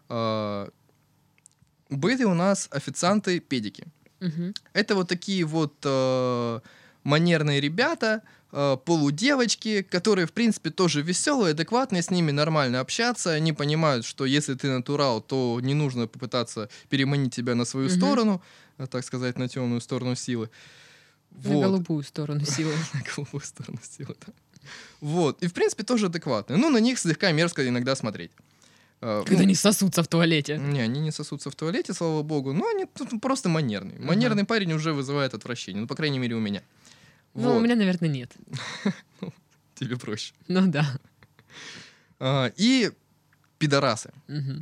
А, 0.09 0.69
были 1.91 2.25
у 2.25 2.35
нас 2.35 2.69
официанты-педики. 2.71 3.85
Мгм. 4.21 4.55
Это 4.73 4.95
вот 4.95 5.09
такие 5.09 5.45
вот 5.45 5.75
э, 5.85 6.61
манерные 7.05 7.61
ребята, 7.61 8.23
э, 8.53 8.77
полудевочки, 8.85 9.83
которые, 9.83 10.27
в 10.27 10.33
принципе, 10.33 10.71
тоже 10.71 11.03
веселые, 11.03 11.53
адекватные, 11.53 12.03
с 12.03 12.11
ними 12.11 12.31
нормально 12.33 12.81
общаться. 12.81 13.31
Они 13.33 13.53
понимают, 13.53 14.05
что 14.05 14.25
если 14.27 14.55
ты 14.55 14.69
натурал, 14.69 15.21
то 15.21 15.59
не 15.63 15.75
нужно 15.75 16.07
попытаться 16.07 16.69
переманить 16.89 17.35
тебя 17.35 17.55
на 17.55 17.65
свою 17.65 17.89
Мгм. 17.89 17.97
сторону, 17.97 18.43
э, 18.79 18.87
так 18.87 19.05
сказать, 19.05 19.39
на 19.39 19.49
темную 19.49 19.81
сторону 19.81 20.15
силы. 20.17 20.51
На 21.45 21.61
голубую 21.61 22.03
сторону 22.03 22.45
силы. 22.45 22.75
На 22.95 23.03
голубую 23.17 23.43
сторону 23.45 23.79
силы, 23.83 24.15
да. 24.27 24.33
Вот. 25.01 25.43
И, 25.43 25.47
в 25.47 25.53
принципе, 25.55 25.83
тоже 25.85 26.07
адекватные. 26.07 26.59
Ну, 26.59 26.69
на 26.71 26.79
них 26.81 26.99
слегка 26.99 27.33
мерзко 27.33 27.67
иногда 27.67 27.97
смотреть. 27.97 28.31
Э, 29.03 29.23
Когда 29.25 29.39
ну, 29.39 29.45
они 29.45 29.55
сосутся 29.55 30.03
в 30.03 30.09
туалете. 30.09 30.59
не, 30.59 30.81
они 30.81 31.01
не 31.01 31.11
сосутся 31.11 31.51
в 31.51 31.55
туалете, 31.55 31.95
слава 31.95 32.23
богу, 32.23 32.53
но 32.53 32.69
они 32.69 32.87
просто 33.21 33.49
манерные. 33.49 33.99
Манерный 33.99 34.45
парень 34.45 34.73
уже 34.73 34.93
вызывает 34.93 35.35
отвращение, 35.35 35.83
ну, 35.83 35.87
по 35.87 35.95
крайней 35.95 36.19
мере, 36.19 36.37
у 36.37 36.41
меня. 36.41 36.63
Ну, 37.35 37.57
у 37.57 37.61
меня, 37.61 37.77
наверное, 37.77 38.09
нет. 38.09 38.33
Тебе 39.75 39.97
проще. 39.97 40.35
Ну 40.49 40.67
да. 40.67 40.99
А, 42.19 42.53
и 42.57 42.91
пидорасы. 43.59 44.11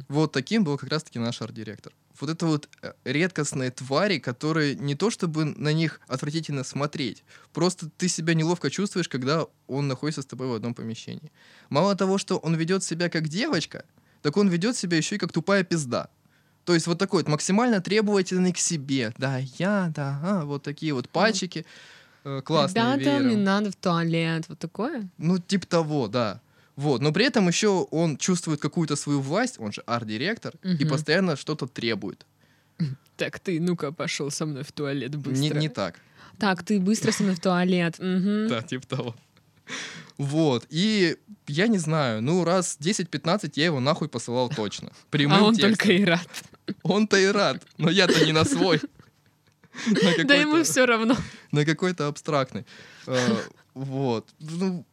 Вот 0.09 0.33
таким 0.33 0.65
был 0.65 0.79
как 0.79 0.91
раз-таки 0.91 1.19
наш 1.19 1.43
арт-директор. 1.43 1.93
Вот 2.21 2.31
это 2.31 2.47
вот 2.47 2.69
э, 2.83 2.93
редкостные 3.05 3.71
твари, 3.71 4.19
которые 4.19 4.75
не 4.75 4.97
то 4.97 5.09
чтобы 5.09 5.45
на 5.45 5.73
них 5.73 6.01
отвратительно 6.09 6.65
смотреть, 6.65 7.23
просто 7.53 7.89
ты 7.97 8.09
себя 8.09 8.35
неловко 8.35 8.71
чувствуешь, 8.71 9.09
когда 9.09 9.47
он 9.69 9.87
находится 9.87 10.23
с 10.23 10.27
тобой 10.27 10.49
в 10.49 10.55
одном 10.55 10.75
помещении. 10.75 11.31
Мало 11.71 11.95
того, 11.95 12.19
что 12.19 12.39
он 12.39 12.57
ведет 12.57 12.83
себя 12.83 13.09
как 13.09 13.29
девочка, 13.29 13.85
так 14.23 14.37
он 14.37 14.49
ведет 14.49 14.77
себя 14.77 14.97
еще 14.97 15.17
и 15.17 15.19
как 15.19 15.33
тупая 15.33 15.65
пизда. 15.65 16.09
То 16.65 16.75
есть 16.75 16.87
вот 16.87 16.99
такой 16.99 17.23
вот 17.23 17.29
максимально 17.31 17.81
требовательный 17.81 18.53
к 18.53 18.59
себе. 18.59 19.13
Да, 19.17 19.39
я, 19.59 19.91
да, 19.95 20.21
а, 20.23 20.45
вот 20.45 20.63
такие 20.63 20.93
вот 20.93 21.09
пальчики 21.09 21.65
э, 22.25 22.43
классные 22.45 22.85
Ребята, 22.97 23.19
мне 23.21 23.29
веером. 23.31 23.45
надо 23.45 23.71
в 23.71 23.77
туалет. 23.77 24.45
Вот 24.49 24.59
такое? 24.59 25.09
Ну, 25.17 25.39
типа 25.39 25.67
того, 25.67 26.09
да. 26.09 26.41
Вот, 26.77 27.01
но 27.01 27.11
при 27.13 27.25
этом 27.25 27.49
еще 27.49 27.69
он 27.91 28.17
чувствует 28.19 28.61
какую-то 28.61 28.97
свою 28.97 29.21
власть, 29.21 29.59
он 29.59 29.73
же 29.73 29.83
арт-директор, 29.87 30.55
и 30.63 30.85
Мгм. 30.85 30.89
постоянно 30.89 31.37
что-то 31.37 31.67
требует. 31.67 32.27
Так, 33.17 33.41
ты, 33.41 33.59
ну-ка, 33.61 33.91
пошел 33.91 34.31
со 34.31 34.47
мной 34.47 34.63
в 34.63 34.71
туалет 34.71 35.17
быстро. 35.17 35.55
Не, 35.55 35.61
не 35.63 35.69
так. 35.69 35.99
Так, 36.39 36.63
ты 36.63 36.79
быстро 36.79 37.11
со 37.11 37.25
мной 37.25 37.35
в 37.35 37.41
туалет. 37.41 37.97
Да, 37.99 38.63
типа 38.63 38.87
того. 38.87 39.17
Вот, 40.19 40.67
и 40.71 41.17
я 41.47 41.69
не 41.69 41.79
знаю, 41.79 42.21
ну 42.23 42.43
раз 42.45 42.77
10-15 42.81 43.53
я 43.55 43.67
его 43.67 43.81
нахуй 43.81 44.09
посылал 44.09 44.49
точно. 44.51 44.91
Прямым 45.11 45.39
А 45.39 45.43
он 45.47 45.55
текстом. 45.55 45.77
только 45.77 45.93
и 45.93 46.05
рад. 46.05 46.29
Он-то 46.83 47.17
и 47.17 47.27
рад, 47.27 47.65
но 47.79 47.89
я-то 47.91 48.25
не 48.27 48.33
на 48.33 48.45
свой. 48.45 48.81
На 49.87 50.25
Да 50.25 50.35
ему 50.35 50.63
все 50.65 50.87
равно. 50.87 51.17
На 51.53 51.65
какой-то 51.65 52.09
абстрактный. 52.09 52.67
Э, 53.07 53.37
Вот. 53.75 54.27
Ну, 54.41 54.85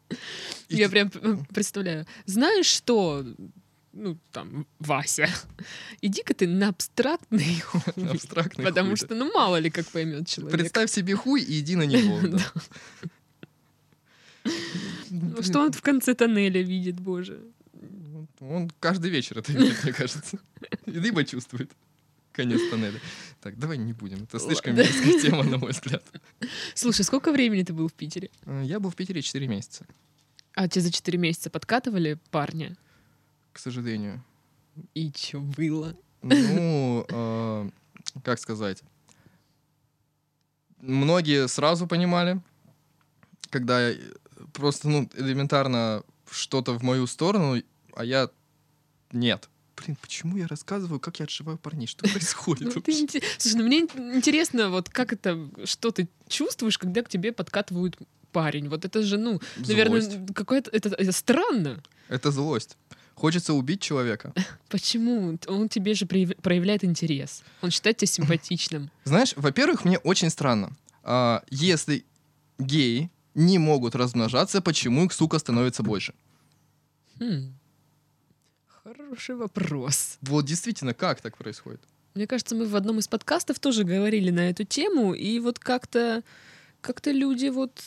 Я 0.70 0.90
прям 0.90 1.10
п- 1.10 1.38
представляю. 1.54 2.06
Знаешь 2.28 2.68
что? 2.68 3.26
Ну, 3.94 4.20
там, 4.32 4.68
Вася, 4.78 5.28
иди-ка 6.02 6.34
ты 6.36 6.48
на 6.48 6.68
абстрактный 6.70 7.62
хуй. 7.62 7.82
абстрактный 8.12 8.64
Потому 8.66 8.90
хуй, 8.90 8.98
что, 8.98 9.16
ну, 9.16 9.32
мало 9.34 9.56
ли, 9.58 9.72
как 9.72 9.88
поймет 9.88 10.28
человек. 10.28 10.56
Представь 10.60 10.92
себе 10.92 11.16
хуй 11.16 11.42
и 11.42 11.60
иди 11.62 11.76
на 11.76 11.84
него. 11.88 12.20
да. 12.28 12.40
Ну, 15.10 15.42
Что 15.44 15.60
он 15.62 15.72
в 15.72 15.82
конце 15.82 16.14
тоннеля 16.14 16.62
видит, 16.62 17.00
боже. 17.00 17.40
Он 18.40 18.70
каждый 18.80 19.10
вечер 19.12 19.40
это 19.40 19.52
видит, 19.54 19.84
мне 19.84 19.94
кажется. 19.94 20.38
Либо 20.86 21.24
чувствует 21.24 21.72
конец 22.32 22.60
тоннеля. 22.70 23.00
Так, 23.42 23.58
давай 23.58 23.78
не 23.78 23.94
будем. 23.94 24.24
Это 24.24 24.40
слишком 24.40 24.76
мерзкая 24.76 25.20
тема, 25.22 25.44
на 25.44 25.58
мой 25.58 25.72
взгляд. 25.72 26.04
Слушай, 26.74 27.04
сколько 27.06 27.32
времени 27.32 27.64
ты 27.64 27.74
был 27.74 27.88
в 27.88 27.94
Питере? 27.94 28.30
Э, 28.46 28.62
Я 28.66 28.80
был 28.80 28.90
в 28.90 28.96
Питере 28.96 29.22
4 29.22 29.48
месяца, 29.48 29.86
А 30.54 30.68
тебе 30.68 30.82
за 30.82 30.92
4 30.92 31.18
месяца 31.18 31.50
подкатывали 31.50 32.18
парня? 32.32 32.76
к 33.54 33.60
сожалению. 33.60 34.22
И 34.94 35.12
чё 35.12 35.40
было? 35.40 35.96
Ну, 36.22 37.06
э, 37.10 37.70
как 38.24 38.40
сказать. 38.40 38.84
Многие 40.82 41.48
сразу 41.48 41.88
понимали, 41.88 42.42
когда 43.50 43.92
просто, 44.54 44.90
ну, 44.90 45.10
элементарно 45.16 46.04
что-то 46.30 46.74
в 46.74 46.84
мою 46.84 47.08
сторону, 47.08 47.62
а 47.96 48.04
я 48.06 48.30
нет. 49.12 49.50
Блин, 49.78 49.98
почему 50.02 50.38
я 50.38 50.48
рассказываю, 50.48 51.00
как 51.00 51.20
я 51.20 51.26
отшиваю 51.26 51.58
парней? 51.58 51.86
Что 51.88 52.06
Ну, 52.06 52.12
происходит 52.14 52.68
инте- 52.78 53.22
Слушай, 53.38 53.56
ну 53.58 53.66
мне 53.66 53.82
ин- 53.82 54.16
интересно, 54.16 54.70
вот 54.70 54.90
как 54.90 55.12
это, 55.14 55.50
что 55.66 55.92
ты 55.92 56.08
чувствуешь, 56.30 56.78
когда 56.78 57.02
к 57.04 57.10
тебе 57.10 57.32
подкатывают 57.34 57.98
парень? 58.32 58.70
Вот 58.70 58.86
это 58.86 59.04
же, 59.04 59.18
ну, 59.18 59.42
наверное, 59.58 60.26
какое-то, 60.34 60.72
это, 60.72 61.12
странно. 61.12 61.84
Это 62.08 62.32
злость. 62.32 62.78
Хочется 63.16 63.54
убить 63.54 63.82
человека. 63.82 64.34
Почему? 64.70 65.38
Он 65.48 65.70
тебе 65.70 65.94
же 65.94 66.06
прояв- 66.06 66.36
проявляет 66.42 66.84
интерес. 66.86 67.44
Он 67.62 67.70
считает 67.72 67.98
тебя 67.98 68.08
симпатичным. 68.12 68.90
Знаешь, 69.04 69.34
во-первых, 69.36 69.84
мне 69.86 69.98
очень 70.00 70.30
странно. 70.30 70.76
а, 71.04 71.44
если 71.50 72.06
геи 72.60 73.10
не 73.36 73.60
могут 73.60 73.96
размножаться, 73.96 74.62
почему 74.62 75.06
их, 75.06 75.14
сука, 75.14 75.40
становится 75.40 75.84
больше? 75.84 76.14
Хм. 77.20 77.54
Хороший 78.84 79.36
вопрос. 79.36 80.18
Вот 80.22 80.46
действительно, 80.46 80.94
как 80.94 81.22
так 81.22 81.38
происходит? 81.38 81.82
Мне 82.16 82.28
кажется, 82.28 82.56
мы 82.56 82.66
в 82.66 82.76
одном 82.76 83.00
из 83.00 83.08
подкастов 83.08 83.60
тоже 83.60 83.84
говорили 83.84 84.32
на 84.32 84.50
эту 84.50 84.64
тему, 84.64 85.14
и 85.14 85.40
вот 85.40 85.60
как-то 85.60 86.24
как-то 86.82 87.12
люди 87.12 87.48
вот 87.48 87.82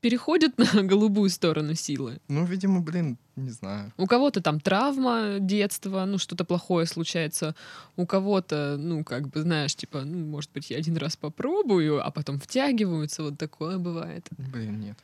переходят 0.00 0.58
на 0.74 0.82
голубую 0.82 1.30
сторону 1.30 1.74
силы. 1.74 2.20
Ну, 2.28 2.44
видимо, 2.44 2.80
блин, 2.80 3.16
не 3.36 3.50
знаю. 3.50 3.92
У 3.96 4.06
кого-то 4.06 4.40
там 4.40 4.60
травма 4.60 5.38
детства, 5.40 6.04
ну 6.04 6.18
что-то 6.18 6.44
плохое 6.44 6.86
случается. 6.86 7.54
У 7.96 8.06
кого-то, 8.06 8.76
ну 8.78 9.04
как 9.04 9.28
бы 9.28 9.40
знаешь, 9.40 9.74
типа, 9.74 10.02
ну 10.02 10.18
может 10.26 10.50
быть 10.52 10.70
я 10.70 10.78
один 10.78 10.96
раз 10.96 11.16
попробую, 11.16 12.06
а 12.06 12.10
потом 12.10 12.38
втягиваются, 12.38 13.22
вот 13.22 13.38
такое 13.38 13.78
бывает. 13.78 14.26
Блин, 14.36 14.80
нет. 14.80 14.98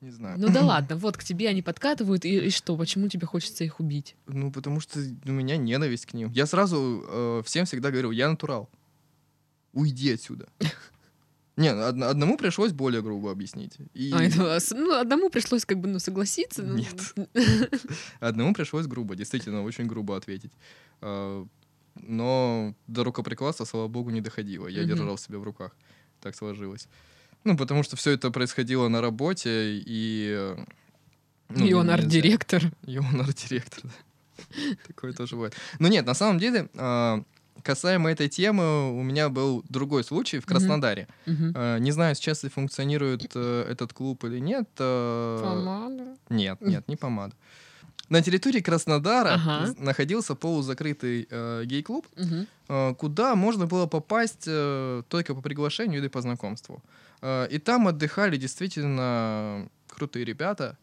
Не 0.00 0.10
знаю. 0.10 0.38
Ну 0.38 0.48
да 0.48 0.60
ладно, 0.64 0.96
вот 0.96 1.16
к 1.16 1.24
тебе 1.24 1.48
они 1.48 1.62
подкатывают, 1.62 2.24
и, 2.24 2.46
и 2.46 2.50
что, 2.50 2.76
почему 2.76 3.08
тебе 3.08 3.26
хочется 3.26 3.64
их 3.64 3.80
убить? 3.80 4.16
Ну, 4.26 4.50
потому 4.50 4.80
что 4.80 5.00
у 5.00 5.32
меня 5.32 5.56
ненависть 5.56 6.06
к 6.06 6.14
ним. 6.14 6.30
Я 6.32 6.46
сразу 6.46 7.04
э, 7.06 7.42
всем 7.44 7.66
всегда 7.66 7.90
говорил, 7.90 8.10
я 8.10 8.28
натурал. 8.28 8.68
Уйди 9.72 10.12
отсюда. 10.12 10.48
Не, 11.56 11.72
од- 11.72 12.02
одному 12.02 12.36
пришлось 12.36 12.72
более 12.72 13.00
грубо 13.02 13.30
объяснить. 13.30 13.76
И 13.94 14.10
А, 14.12 14.22
это 14.22 14.58
ну, 14.74 14.92
одному 14.92 15.30
пришлось 15.30 15.64
как 15.64 15.78
бы 15.78 15.88
ну, 15.88 15.98
согласиться. 16.00 16.62
ну, 16.62 16.74
Нет. 16.76 17.14
одному 18.20 18.54
пришлось 18.54 18.86
грубо, 18.86 19.14
действительно, 19.14 19.62
очень 19.62 19.86
грубо 19.86 20.16
ответить. 20.16 20.52
А, 21.00 21.46
Но 21.94 22.74
до 22.88 23.04
рукоприкладства, 23.04 23.64
слава 23.66 23.88
богу, 23.88 24.10
не 24.10 24.20
доходило. 24.20 24.66
Я 24.68 24.84
держал 24.84 25.16
себя 25.18 25.38
в 25.38 25.44
руках. 25.44 25.76
Так 26.20 26.34
сложилось. 26.34 26.88
Ну, 27.44 27.56
потому 27.56 27.82
что 27.84 27.94
все 27.96 28.10
это 28.12 28.30
происходило 28.30 28.88
на 28.88 29.00
работе, 29.00 29.80
и... 29.86 30.54
ну, 31.50 31.66
И 31.66 31.72
он 31.74 31.90
арт-директор. 31.90 32.62
И 32.86 32.98
он 32.98 33.20
арт-директор, 33.20 33.82
да. 33.84 33.90
Такое 34.86 35.12
тоже 35.12 35.36
бывает. 35.36 35.54
Ну 35.78 35.88
нет, 35.88 36.06
на 36.06 36.14
самом 36.14 36.38
деле, 36.38 36.68
а, 36.74 37.22
касаемо 37.62 38.10
этой 38.10 38.28
темы, 38.28 38.90
у 38.98 39.02
меня 39.02 39.28
был 39.28 39.64
другой 39.68 40.04
случай 40.04 40.38
в. 40.40 40.46
Краснодаре. 40.46 41.06
Мгм. 41.26 41.52
А, 41.56 41.78
Не 41.78 41.92
знаю, 41.92 42.14
сейчас 42.14 42.42
ли 42.44 42.50
функционирует 42.50 43.30
э, 43.34 43.66
этот 43.70 43.92
клуб 43.92 44.24
или 44.24 44.38
нет. 44.40 44.68
э, 44.78 45.40
Помада. 45.42 46.16
Нет, 46.30 46.60
нет, 46.60 46.88
не 46.88 46.96
помада. 46.96 47.34
на 48.10 48.20
территории 48.22 48.60
Краснодара 48.60 49.34
Ага. 49.34 49.74
находился 49.78 50.34
полузакрытый 50.34 51.26
э, 51.30 51.62
гей-клуб, 51.64 52.06
Мгм. 52.16 52.46
э, 52.68 52.94
куда 52.98 53.34
можно 53.34 53.66
было 53.66 53.86
попасть 53.86 54.44
э, 54.46 55.02
только 55.08 55.34
по 55.34 55.40
приглашению 55.40 56.00
или 56.00 56.08
по 56.08 56.20
знакомству. 56.20 56.82
Э, 57.22 57.48
и 57.50 57.58
там 57.58 57.88
отдыхали 57.88 58.36
действительно 58.36 59.68
крутые 59.88 60.24
ребята. 60.24 60.76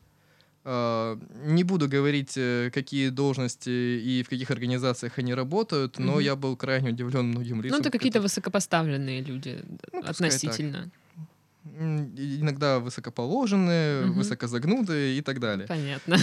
Э, 0.63 1.17
не 1.45 1.63
буду 1.63 1.88
говорить, 1.88 2.34
э, 2.38 2.69
какие 2.74 3.10
должности 3.10 3.69
и 3.69 4.21
в 4.24 4.30
каких 4.30 4.52
организациях 4.52 5.17
они 5.17 5.34
работают, 5.34 5.97
но 6.00 6.12
Мгм. 6.13 6.19
я 6.21 6.36
был 6.36 6.56
крайне 6.56 6.89
удивлен 6.89 7.28
многим 7.30 7.62
лицам. 7.62 7.78
Ну, 7.78 7.82
это 7.82 7.89
какие-то 7.89 8.21
высокопоставленные 8.21 9.21
люди 9.21 9.63
Ну, 9.93 10.04
пускай 10.04 10.30
относительно. 10.30 10.91
Иногда 11.80 12.80
высокоположенные, 12.80 14.06
Мгм. 14.06 14.13
высокозагнутые 14.17 15.17
и 15.17 15.21
так 15.21 15.39
далее. 15.39 15.67
Понятно. 15.67 16.17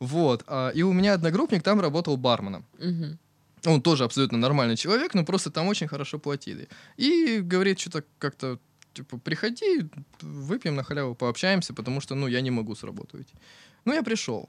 Вот. 0.00 0.44
а, 0.46 0.70
И 0.70 0.82
у 0.82 0.92
меня 0.92 1.14
одногруппник 1.14 1.62
там 1.62 1.80
работал 1.80 2.16
барменом. 2.16 2.64
Он 3.66 3.82
тоже 3.82 4.04
абсолютно 4.04 4.38
нормальный 4.38 4.76
человек, 4.76 5.14
но 5.14 5.24
просто 5.24 5.50
там 5.50 5.66
очень 5.66 5.88
хорошо 5.88 6.18
платили. 6.20 6.68
И 6.96 7.40
говорит, 7.42 7.80
что-то 7.80 8.04
как-то, 8.18 8.58
типа, 8.94 9.18
приходи, 9.18 9.88
выпьем 10.20 10.74
на 10.76 10.82
халяву, 10.82 11.14
пообщаемся, 11.14 11.74
потому 11.74 12.00
что, 12.00 12.14
ну, 12.14 12.26
я 12.28 12.40
не 12.40 12.50
могу 12.50 12.74
с 12.74 12.82
работы 12.84 13.16
уйти. 13.18 13.34
Ну, 13.84 13.94
я 13.94 14.02
пришел. 14.02 14.48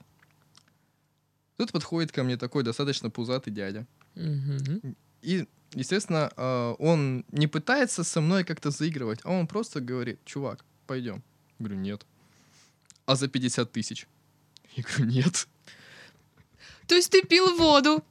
Тут 1.58 1.72
подходит 1.72 2.12
ко 2.12 2.24
мне 2.24 2.38
такой 2.38 2.64
достаточно 2.64 3.10
пузатый 3.10 3.54
дядя. 3.54 3.86
Мгм. 4.16 4.96
И, 5.22 5.46
естественно, 5.76 6.32
а, 6.38 6.74
он 6.80 7.26
не 7.32 7.48
пытается 7.48 8.04
со 8.04 8.22
мной 8.22 8.44
как-то 8.44 8.72
заигрывать, 8.72 9.20
а 9.24 9.32
он 9.32 9.48
просто 9.48 9.82
говорит, 9.82 10.20
чувак, 10.26 10.66
пойдем. 10.88 11.22
Говорю, 11.60 11.76
нет. 11.76 12.06
А 13.06 13.16
за 13.16 13.28
50 13.28 13.72
тысяч? 13.72 14.08
Я 14.76 14.84
говорю, 14.84 15.06
нет. 15.12 15.48
То 16.88 16.96
есть 16.96 17.12
ты 17.12 17.22
пил 17.22 17.56
воду 17.58 18.04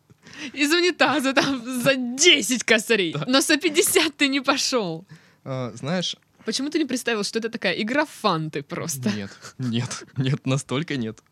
из 0.52 0.72
унитаза 0.72 1.32
там 1.32 1.82
за 1.82 1.94
10 1.96 2.64
косарей, 2.64 3.12
Да. 3.12 3.24
но 3.26 3.40
за 3.40 3.56
50 3.56 4.16
ты 4.16 4.28
не 4.28 4.40
пошел. 4.40 5.06
А, 5.50 5.72
знаешь, 5.74 6.14
Почему 6.44 6.68
ты 6.68 6.78
не 6.78 6.84
представил, 6.84 7.24
что 7.24 7.38
это 7.38 7.48
такая 7.48 7.72
игра 7.80 8.04
фанты 8.04 8.62
просто? 8.62 9.10
Нет, 9.10 9.30
нет, 9.58 10.04
нет, 10.16 10.46
настолько 10.46 10.96
нет. 10.96 11.22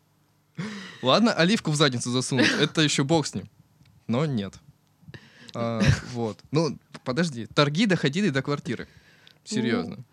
Ладно, 1.03 1.33
оливку 1.33 1.69
в 1.69 1.75
задницу 1.75 2.11
засунуть, 2.11 2.49
это 2.59 2.81
еще 2.81 3.03
бог 3.03 3.27
с 3.27 3.35
ним. 3.35 3.47
Но 4.07 4.25
нет. 4.25 4.55
А, 5.53 5.81
вот. 6.13 6.39
Ну, 6.51 6.79
подожди, 7.03 7.45
торги 7.45 7.85
доходили 7.85 8.29
до 8.29 8.41
квартиры. 8.41 8.87
Серьезно. 9.43 10.03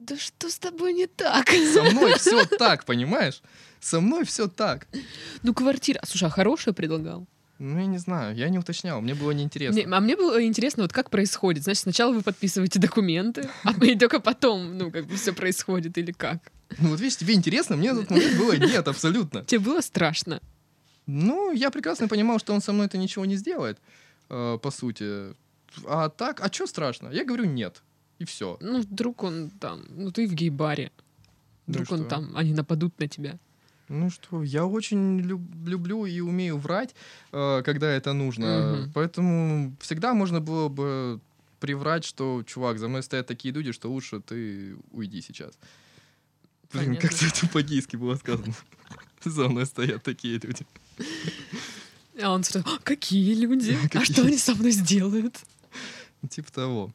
Да 0.00 0.18
что 0.18 0.50
с 0.50 0.58
тобой 0.58 0.92
не 0.92 1.06
так? 1.06 1.48
Со 1.48 1.84
мной 1.84 2.18
все 2.18 2.44
так, 2.58 2.84
понимаешь? 2.84 3.40
Со 3.78 4.00
мной 4.00 4.24
все 4.24 4.48
так. 4.48 4.88
Ну, 5.42 5.54
квартира. 5.54 6.00
Слушай, 6.04 6.26
а 6.26 6.30
хорошая 6.30 6.74
предлагал? 6.74 7.28
Ну, 7.58 7.78
я 7.78 7.86
не 7.86 7.98
знаю, 7.98 8.34
я 8.34 8.48
не 8.48 8.58
уточнял, 8.58 9.00
мне 9.00 9.14
было 9.14 9.30
неинтересно. 9.30 9.78
Не, 9.78 9.84
а 9.84 10.00
мне 10.00 10.16
было 10.16 10.44
интересно, 10.44 10.82
вот 10.82 10.92
как 10.92 11.10
происходит. 11.10 11.62
Значит, 11.62 11.82
сначала 11.82 12.12
вы 12.12 12.22
подписываете 12.22 12.80
документы, 12.80 13.48
а 13.62 13.72
и 13.84 13.96
только 13.98 14.20
потом, 14.20 14.76
ну, 14.76 14.90
как 14.90 15.06
бы 15.06 15.16
все 15.16 15.32
происходит 15.32 15.96
или 15.98 16.12
как? 16.12 16.50
Ну, 16.78 16.88
вот 16.88 17.00
видишь, 17.00 17.18
тебе 17.18 17.34
интересно, 17.34 17.76
мне 17.76 17.92
на 17.92 18.00
тот 18.00 18.10
момент 18.10 18.36
было 18.36 18.56
нет, 18.56 18.88
абсолютно. 18.88 19.44
Тебе 19.44 19.60
было 19.60 19.80
страшно? 19.80 20.40
Ну, 21.06 21.52
я 21.52 21.70
прекрасно 21.70 22.08
понимал, 22.08 22.38
что 22.38 22.54
он 22.54 22.60
со 22.60 22.72
мной 22.72 22.86
это 22.86 22.98
ничего 22.98 23.24
не 23.26 23.36
сделает, 23.36 23.78
э, 24.28 24.58
по 24.60 24.70
сути. 24.70 25.34
А 25.86 26.08
так, 26.08 26.40
а 26.40 26.52
что 26.52 26.66
страшно? 26.66 27.10
Я 27.12 27.24
говорю 27.24 27.44
нет. 27.44 27.82
И 28.18 28.24
все. 28.24 28.56
Ну, 28.60 28.80
вдруг 28.80 29.22
он 29.22 29.50
там, 29.50 29.84
ну, 29.90 30.10
ты 30.10 30.26
в 30.26 30.34
гей-баре. 30.34 30.90
Ну 31.66 31.74
Вдруг 31.74 31.92
он 31.92 32.00
что? 32.00 32.08
там, 32.08 32.36
они 32.36 32.54
нападут 32.54 32.98
на 32.98 33.08
тебя. 33.08 33.38
Ну 33.92 34.08
что, 34.10 34.42
я 34.42 34.64
очень 34.64 35.20
люб- 35.20 35.54
люблю 35.66 36.06
и 36.06 36.20
умею 36.20 36.56
врать, 36.56 36.94
э, 37.32 37.62
когда 37.62 37.90
это 37.90 38.14
нужно. 38.14 38.76
Мгм. 38.84 38.92
Поэтому 38.94 39.76
всегда 39.80 40.14
можно 40.14 40.40
было 40.40 40.68
бы 40.68 41.20
приврать, 41.60 42.04
что, 42.04 42.42
чувак, 42.46 42.78
за 42.78 42.88
мной 42.88 43.02
стоят 43.02 43.26
такие 43.26 43.52
люди, 43.54 43.72
что 43.72 43.90
лучше 43.92 44.20
ты 44.20 44.76
уйди 44.92 45.20
сейчас. 45.20 45.52
Блин, 46.72 46.86
Понятно. 46.86 47.08
как-то 47.08 47.26
это 47.26 47.48
по-гейски 47.48 47.96
было 47.96 48.16
сказано. 48.16 48.54
За 49.24 49.48
мной 49.48 49.66
стоят 49.66 50.02
такие 50.02 50.40
люди. 50.42 50.66
А 52.22 52.30
он 52.32 52.44
сразу, 52.44 52.66
«А, 52.68 52.78
какие 52.82 53.34
люди? 53.34 53.76
А 53.94 54.04
что 54.04 54.22
они 54.22 54.38
со 54.38 54.54
мной 54.54 54.70
сделают? 54.72 55.38
Типа 56.30 56.50
того. 56.52 56.92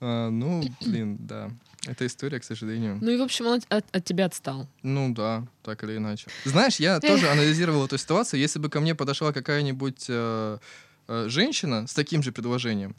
А, 0.00 0.30
ну, 0.30 0.62
блин, 0.80 1.16
да. 1.20 1.50
Эта 1.88 2.04
история, 2.04 2.38
к 2.38 2.44
сожалению. 2.44 2.98
Ну 3.00 3.10
и, 3.10 3.16
в 3.16 3.22
общем, 3.22 3.46
он 3.46 3.60
от, 3.70 3.96
от- 3.96 4.04
тебя 4.04 4.26
отстал. 4.26 4.68
Ну 4.82 5.14
да, 5.14 5.46
так 5.62 5.82
или 5.84 5.96
иначе. 5.96 6.26
Знаешь, 6.44 6.80
я 6.80 7.00
тоже 7.12 7.28
анализировал 7.30 7.86
эту 7.86 7.96
ситуацию. 7.96 8.40
Если 8.40 8.58
бы 8.58 8.68
ко 8.68 8.80
мне 8.80 8.94
подошла 8.94 9.32
какая-нибудь 9.32 10.04
э, 10.08 10.58
э, 11.08 11.28
женщина 11.28 11.86
с 11.86 11.94
таким 11.94 12.22
же 12.22 12.30
предложением, 12.30 12.94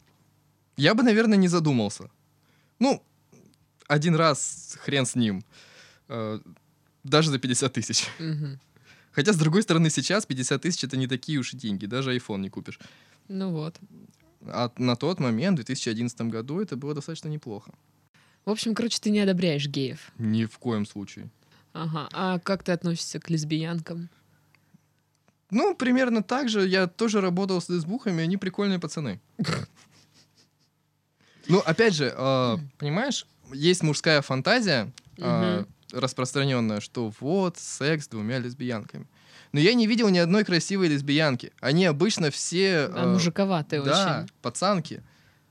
я 0.76 0.94
бы, 0.94 1.04
наверное, 1.04 1.38
не 1.38 1.46
задумался. 1.48 2.10
Ну, 2.80 3.00
один 3.86 4.16
раз 4.16 4.76
хрен 4.82 5.06
с 5.06 5.14
ним. 5.14 5.44
Э, 6.08 6.40
даже 7.04 7.30
за 7.30 7.38
50 7.38 7.72
тысяч. 7.72 8.08
Хотя, 9.12 9.32
с 9.32 9.36
другой 9.36 9.62
стороны, 9.62 9.88
сейчас 9.90 10.26
50 10.26 10.62
тысяч 10.62 10.82
это 10.82 10.96
не 10.96 11.06
такие 11.06 11.38
уж 11.38 11.54
и 11.54 11.56
деньги. 11.56 11.86
Даже 11.86 12.16
iPhone 12.16 12.40
не 12.40 12.50
купишь. 12.50 12.80
Ну 13.28 13.50
вот. 13.50 13.76
А 14.46 14.72
на 14.78 14.96
тот 14.96 15.20
момент, 15.20 15.60
в 15.60 15.62
2011 15.64 16.20
году, 16.22 16.60
это 16.60 16.76
было 16.76 16.94
достаточно 16.94 17.28
неплохо. 17.28 17.72
В 18.50 18.52
общем, 18.52 18.74
короче, 18.74 18.98
ты 19.00 19.10
не 19.10 19.20
одобряешь 19.20 19.68
геев. 19.68 20.10
Ни 20.18 20.44
в 20.44 20.58
коем 20.58 20.84
случае. 20.84 21.30
Ага. 21.72 22.08
А 22.12 22.40
как 22.40 22.64
ты 22.64 22.72
относишься 22.72 23.20
к 23.20 23.30
лесбиянкам? 23.30 24.08
Ну, 25.52 25.76
примерно 25.76 26.24
так 26.24 26.48
же. 26.48 26.66
Я 26.66 26.88
тоже 26.88 27.20
работал 27.20 27.60
с 27.60 27.68
лесбухами, 27.68 28.24
они 28.24 28.36
прикольные 28.38 28.80
пацаны. 28.80 29.20
Ну, 31.46 31.60
опять 31.60 31.94
же, 31.94 32.12
э, 32.12 32.56
понимаешь, 32.76 33.24
есть 33.52 33.84
мужская 33.84 34.20
фантазия 34.20 34.90
э, 35.18 35.64
распространенная, 35.92 36.80
что 36.80 37.12
вот 37.20 37.56
секс 37.56 38.06
с 38.06 38.08
двумя 38.08 38.40
лесбиянками. 38.40 39.06
Но 39.52 39.60
я 39.60 39.74
не 39.74 39.86
видел 39.86 40.08
ни 40.08 40.18
одной 40.18 40.44
красивой 40.44 40.88
лесбиянки. 40.88 41.52
Они 41.60 41.84
обычно 41.84 42.32
все... 42.32 42.90
А, 42.92 43.04
э, 43.04 43.12
мужиковатые 43.12 43.82
да, 43.82 44.22
очень. 44.22 44.32
пацанки. 44.42 45.04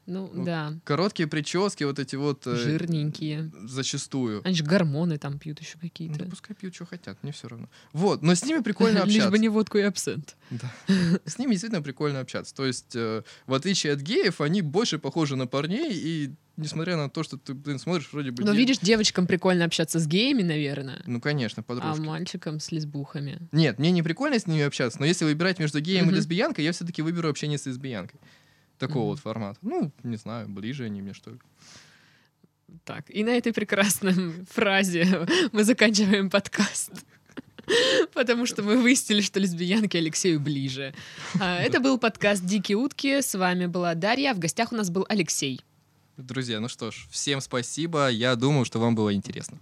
Ну, 0.09 0.29
ну, 0.33 0.43
да. 0.43 0.73
Короткие 0.83 1.27
прически, 1.27 1.83
вот 1.83 1.99
эти 1.99 2.15
вот... 2.15 2.45
э, 2.47 2.55
Жирненькие. 2.55 3.51
Зачастую. 3.65 4.41
Они 4.43 4.55
же 4.55 4.63
гормоны 4.63 5.17
там 5.17 5.37
пьют 5.39 5.59
еще 5.59 5.73
Ну, 5.75 5.81
какие-то. 5.87 6.19
да 6.19 6.25
пускай 6.25 6.55
пьют, 6.55 6.73
что 6.75 6.85
хотят, 6.85 7.21
мне 7.23 7.31
все 7.31 7.47
равно. 7.47 7.69
Вот, 7.93 8.21
но 8.21 8.33
с 8.35 8.43
ними 8.43 8.61
прикольно 8.61 8.97
Лишь 9.05 9.15
общаться. 9.15 9.31
бы 9.31 9.39
не 9.39 9.49
водку 9.49 9.77
и 9.77 9.81
абсент. 9.81 10.35
Да. 10.49 10.71
С 11.25 11.37
ними 11.37 11.51
действительно 11.51 11.81
прикольно 11.81 12.19
общаться. 12.19 12.53
То 12.55 12.65
есть, 12.65 12.95
э, 12.95 13.23
в 13.45 13.53
отличие 13.53 13.93
от 13.93 13.99
геев, 14.01 14.41
они 14.41 14.61
больше 14.61 14.97
похожи 14.99 15.35
на 15.35 15.47
парней, 15.47 15.91
и 15.93 16.31
несмотря 16.57 16.97
на 16.97 17.09
то, 17.09 17.23
что 17.23 17.37
ты, 17.37 17.53
блин, 17.53 17.79
смотришь, 17.79 18.09
вроде 18.11 18.31
бы... 18.31 18.43
Но 18.43 18.51
дев- 18.51 18.57
видишь, 18.57 18.79
девочкам 18.79 19.27
прикольно 19.27 19.63
общаться 19.63 19.97
с 19.99 20.05
геями, 20.07 20.41
наверное, 20.43 21.01
Ну, 21.05 21.21
конечно, 21.21 21.61
а 21.61 21.63
подружки. 21.63 22.01
мальчикам 22.01 22.59
с 22.59 22.71
лесбухами. 22.73 23.39
Нет, 23.53 23.79
мне 23.79 23.91
не 23.91 24.03
прикольно 24.03 24.37
с 24.39 24.45
ними 24.45 24.63
общаться, 24.63 24.99
но 24.99 25.05
если 25.05 25.23
выбирать 25.23 25.59
между 25.59 25.79
геем 25.79 26.05
Мгм. 26.07 26.15
и 26.15 26.17
лесбиянкой, 26.17 26.65
я 26.65 26.73
все-таки 26.73 27.01
выберу 27.01 27.29
общение 27.29 27.57
с 27.57 27.65
лесбиянкой. 27.65 28.19
Такого 28.79 29.01
Мгм. 29.03 29.09
вот 29.11 29.19
формата. 29.19 29.59
Ну, 29.61 29.91
не 30.03 30.17
знаю, 30.17 30.47
ближе 30.49 30.85
они 30.85 31.01
мне, 31.01 31.13
что 31.13 31.31
ли. 31.31 31.37
Так, 32.85 33.05
и 33.09 33.23
на 33.23 33.29
этой 33.29 33.51
прекрасной 33.53 34.13
фразе 34.49 35.27
мы 35.51 35.63
заканчиваем 35.63 36.29
подкаст. 36.29 36.91
Потому 38.13 38.45
что 38.47 38.63
мы 38.63 38.77
выяснили, 38.81 39.21
что 39.21 39.39
лесбиянки 39.39 39.97
Алексею 39.97 40.39
ближе. 40.39 40.93
А, 41.39 41.59
Это 41.61 41.79
был 41.79 41.97
подкаст 41.99 42.43
«Дикие 42.45 42.77
утки». 42.77 43.21
С 43.21 43.35
вами 43.37 43.65
была 43.67 43.93
Дарья. 43.95 44.33
В 44.33 44.39
гостях 44.39 44.71
у 44.71 44.75
нас 44.75 44.89
был 44.89 45.05
Алексей. 45.09 45.61
Друзья, 46.17 46.59
ну 46.59 46.67
что 46.67 46.91
ж, 46.91 47.07
всем 47.11 47.41
спасибо. 47.41 48.09
Я 48.09 48.35
думаю, 48.35 48.65
что 48.65 48.79
вам 48.79 48.95
было 48.95 49.13
интересно. 49.13 49.57